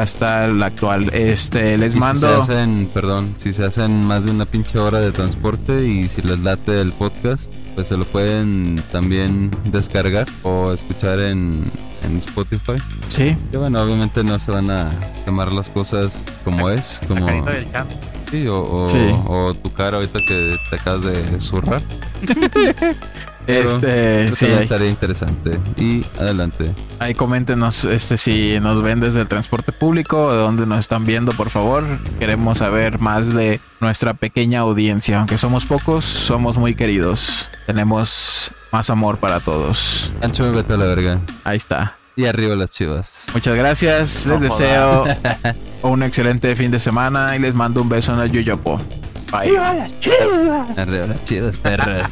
[0.00, 1.10] hasta el actual.
[1.12, 2.28] Este, les Y si se mando...
[2.40, 6.38] hacen, perdón, si se hacen más de una pinche hora de transporte y si les
[6.40, 11.62] late el podcast, pues se lo pueden también descargar o escuchar en,
[12.04, 12.74] en Spotify.
[13.08, 14.90] Sí, Que bueno, obviamente no se van a
[15.24, 17.88] quemar las cosas como es, como del chat.
[18.30, 18.98] sí, o, o, Sí.
[19.26, 21.82] o tu cara ahorita que te acabas de zurrar.
[23.46, 25.58] Este, Eso sí, estaría interesante.
[25.76, 26.72] Y adelante.
[26.98, 31.04] Ahí coméntenos este, si nos ven desde el transporte público o de dónde nos están
[31.04, 31.84] viendo, por favor.
[32.18, 35.18] Queremos saber más de nuestra pequeña audiencia.
[35.18, 37.50] Aunque somos pocos, somos muy queridos.
[37.66, 40.12] Tenemos más amor para todos.
[40.22, 41.20] Ancho, vete a la verga.
[41.44, 41.96] Ahí está.
[42.14, 43.26] Y arriba las chivas.
[43.32, 44.26] Muchas gracias.
[44.26, 45.04] Les No deseo
[45.82, 48.80] un excelente fin de semana y les mando un beso en el Yoyopo.
[49.30, 49.56] Bye.
[50.76, 52.10] Arriba las chivas, perras.